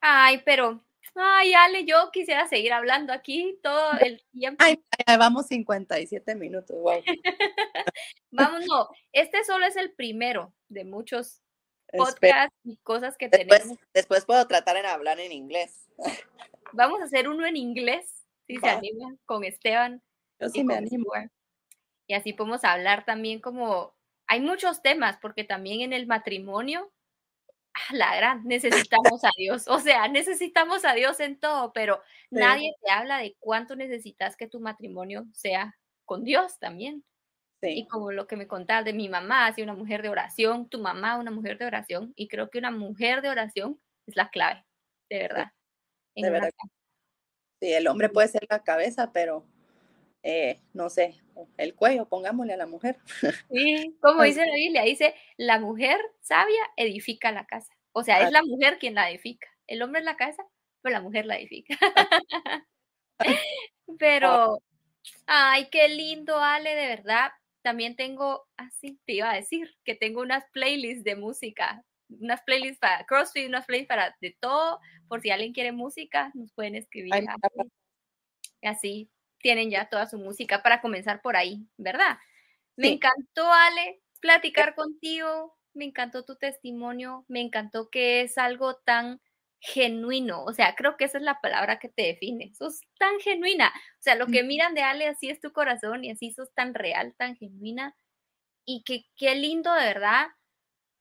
[0.01, 0.85] Ay, pero
[1.15, 4.63] Ay, Ale, yo quisiera seguir hablando aquí todo el tiempo.
[4.63, 7.01] Ay, vamos 57 minutos, wow.
[8.31, 11.41] vamos, no, este solo es el primero de muchos
[11.95, 13.77] podcasts y cosas que tenemos.
[13.93, 15.87] Después puedo tratar en hablar en inglés.
[16.73, 20.01] Vamos a hacer uno en inglés, si se anima, con Esteban.
[20.39, 21.05] Yo sí me animo.
[22.07, 23.95] Y así podemos hablar también como,
[24.27, 26.91] hay muchos temas, porque también en el matrimonio
[27.91, 29.67] la gran, necesitamos a Dios.
[29.67, 34.47] O sea, necesitamos a Dios en todo, pero nadie te habla de cuánto necesitas que
[34.47, 37.03] tu matrimonio sea con Dios también.
[37.61, 40.79] Y como lo que me contabas de mi mamá, así una mujer de oración, tu
[40.79, 44.63] mamá una mujer de oración, y creo que una mujer de oración es la clave,
[45.09, 45.51] de verdad.
[46.15, 46.51] De verdad.
[47.59, 49.47] Sí, el hombre puede ser la cabeza, pero
[50.27, 51.21] eh, no sé,
[51.55, 52.97] el cuello, pongámosle a la mujer.
[53.51, 57.71] Sí, como dice la Biblia, dice, la mujer sabia edifica la casa.
[57.91, 59.47] O sea, es la mujer quien la edifica.
[59.67, 60.43] El hombre es la casa,
[60.81, 61.77] pero la mujer la edifica.
[63.99, 64.57] pero,
[65.27, 67.31] ay, qué lindo, Ale, de verdad.
[67.61, 72.79] También tengo, así te iba a decir, que tengo unas playlists de música, unas playlists
[72.79, 77.13] para CrossFit, unas playlists para de todo, por si alguien quiere música, nos pueden escribir.
[78.61, 79.09] y así,
[79.45, 82.17] tienen ya toda su música para comenzar por ahí, ¿verdad?
[82.77, 89.21] Me encantó, Ale, platicar contigo, me encantó tu testimonio, me encantó que es algo tan
[89.59, 93.69] genuino, o sea, creo que esa es la palabra que te define, sos tan genuina,
[93.99, 96.73] o sea, lo que miran de Ale, así es tu corazón y así sos tan
[96.73, 97.95] real, tan genuina,
[98.65, 100.27] y que qué lindo de verdad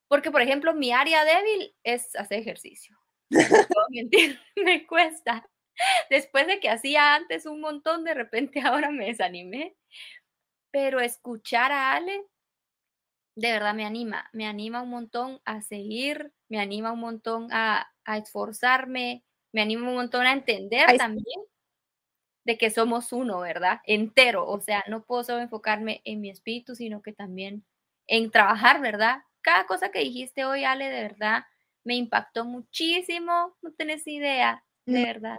[0.08, 2.96] Porque, por ejemplo, mi área débil es hacer ejercicio.
[3.30, 3.40] No
[3.90, 5.48] mentir, me cuesta.
[6.10, 9.76] Después de que hacía antes un montón, de repente ahora me desanimé.
[10.70, 12.24] Pero escuchar a Ale,
[13.36, 17.90] de verdad me anima, me anima un montón a seguir, me anima un montón a,
[18.06, 21.40] esforzarme, me anima un montón a entender también
[22.44, 23.80] de que somos uno, ¿verdad?
[23.86, 27.64] Entero, o sea, no puedo solo enfocarme en mi espíritu, sino que también
[28.06, 29.22] en trabajar, ¿verdad?
[29.40, 31.44] Cada cosa que dijiste hoy, Ale, de verdad,
[31.84, 35.04] me impactó muchísimo, no tenés idea, de mm.
[35.04, 35.36] verdad.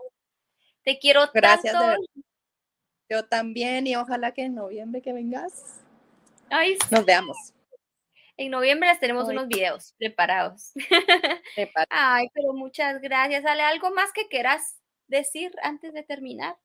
[0.86, 2.02] Te quiero Gracias, tanto.
[3.10, 5.82] Yo también y ojalá que en noviembre que vengas
[6.92, 7.38] nos veamos.
[8.38, 10.72] En noviembre les tenemos unos videos preparados.
[11.90, 13.46] Ay, pero muchas gracias.
[13.46, 14.78] Ale, ¿algo más que quieras
[15.08, 16.58] decir antes de terminar?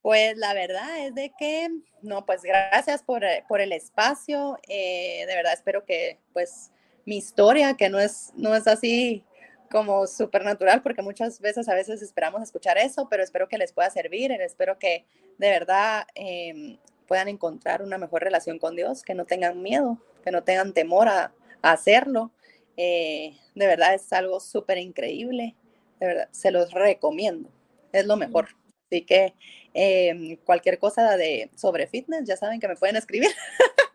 [0.00, 1.68] Pues la verdad es de que,
[2.00, 4.58] no, pues gracias por, eh, el espacio.
[4.68, 6.72] Eh, de verdad espero que, pues,
[7.04, 9.24] mi historia, que no es, no es así
[9.70, 13.90] como supernatural, porque muchas veces a veces esperamos escuchar eso, pero espero que les pueda
[13.90, 15.04] servir, espero que
[15.38, 20.30] de verdad em, puedan encontrar una mejor relación con Dios, que no tengan miedo, que
[20.30, 22.32] no tengan temor a, hacerlo.
[22.76, 25.56] Eh, de verdad es algo súper increíble,
[25.98, 27.50] de verdad, se los recomiendo,
[27.92, 28.48] es lo mejor.
[28.86, 29.34] Así que
[29.72, 33.30] Em, cualquier cosa de, sobre fitness, ya saben que me pueden escribir.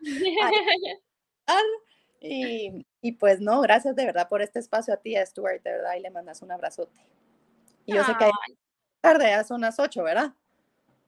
[2.28, 5.72] y, y, pues no, gracias de verdad por este espacio a ti, a Stuart, de
[5.72, 7.00] verdad, y le mandas un abrazote.
[7.84, 8.30] Y yo sé que
[9.00, 10.34] tarde, ya son las ocho, ¿verdad?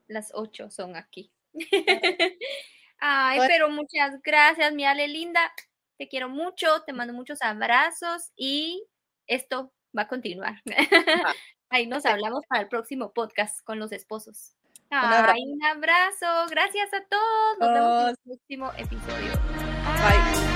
[0.07, 1.31] Las ocho son aquí.
[2.99, 5.51] Ay, pues pero muchas gracias, mi Ale linda.
[5.97, 8.85] Te quiero mucho, te mando muchos abrazos y
[9.27, 10.61] esto va a continuar.
[11.69, 14.55] Ahí nos hablamos para el próximo podcast con los esposos.
[14.89, 16.49] un abrazo.
[16.49, 17.59] Gracias a todos.
[17.59, 19.33] Nos vemos en el próximo episodio.
[19.83, 20.48] Bye.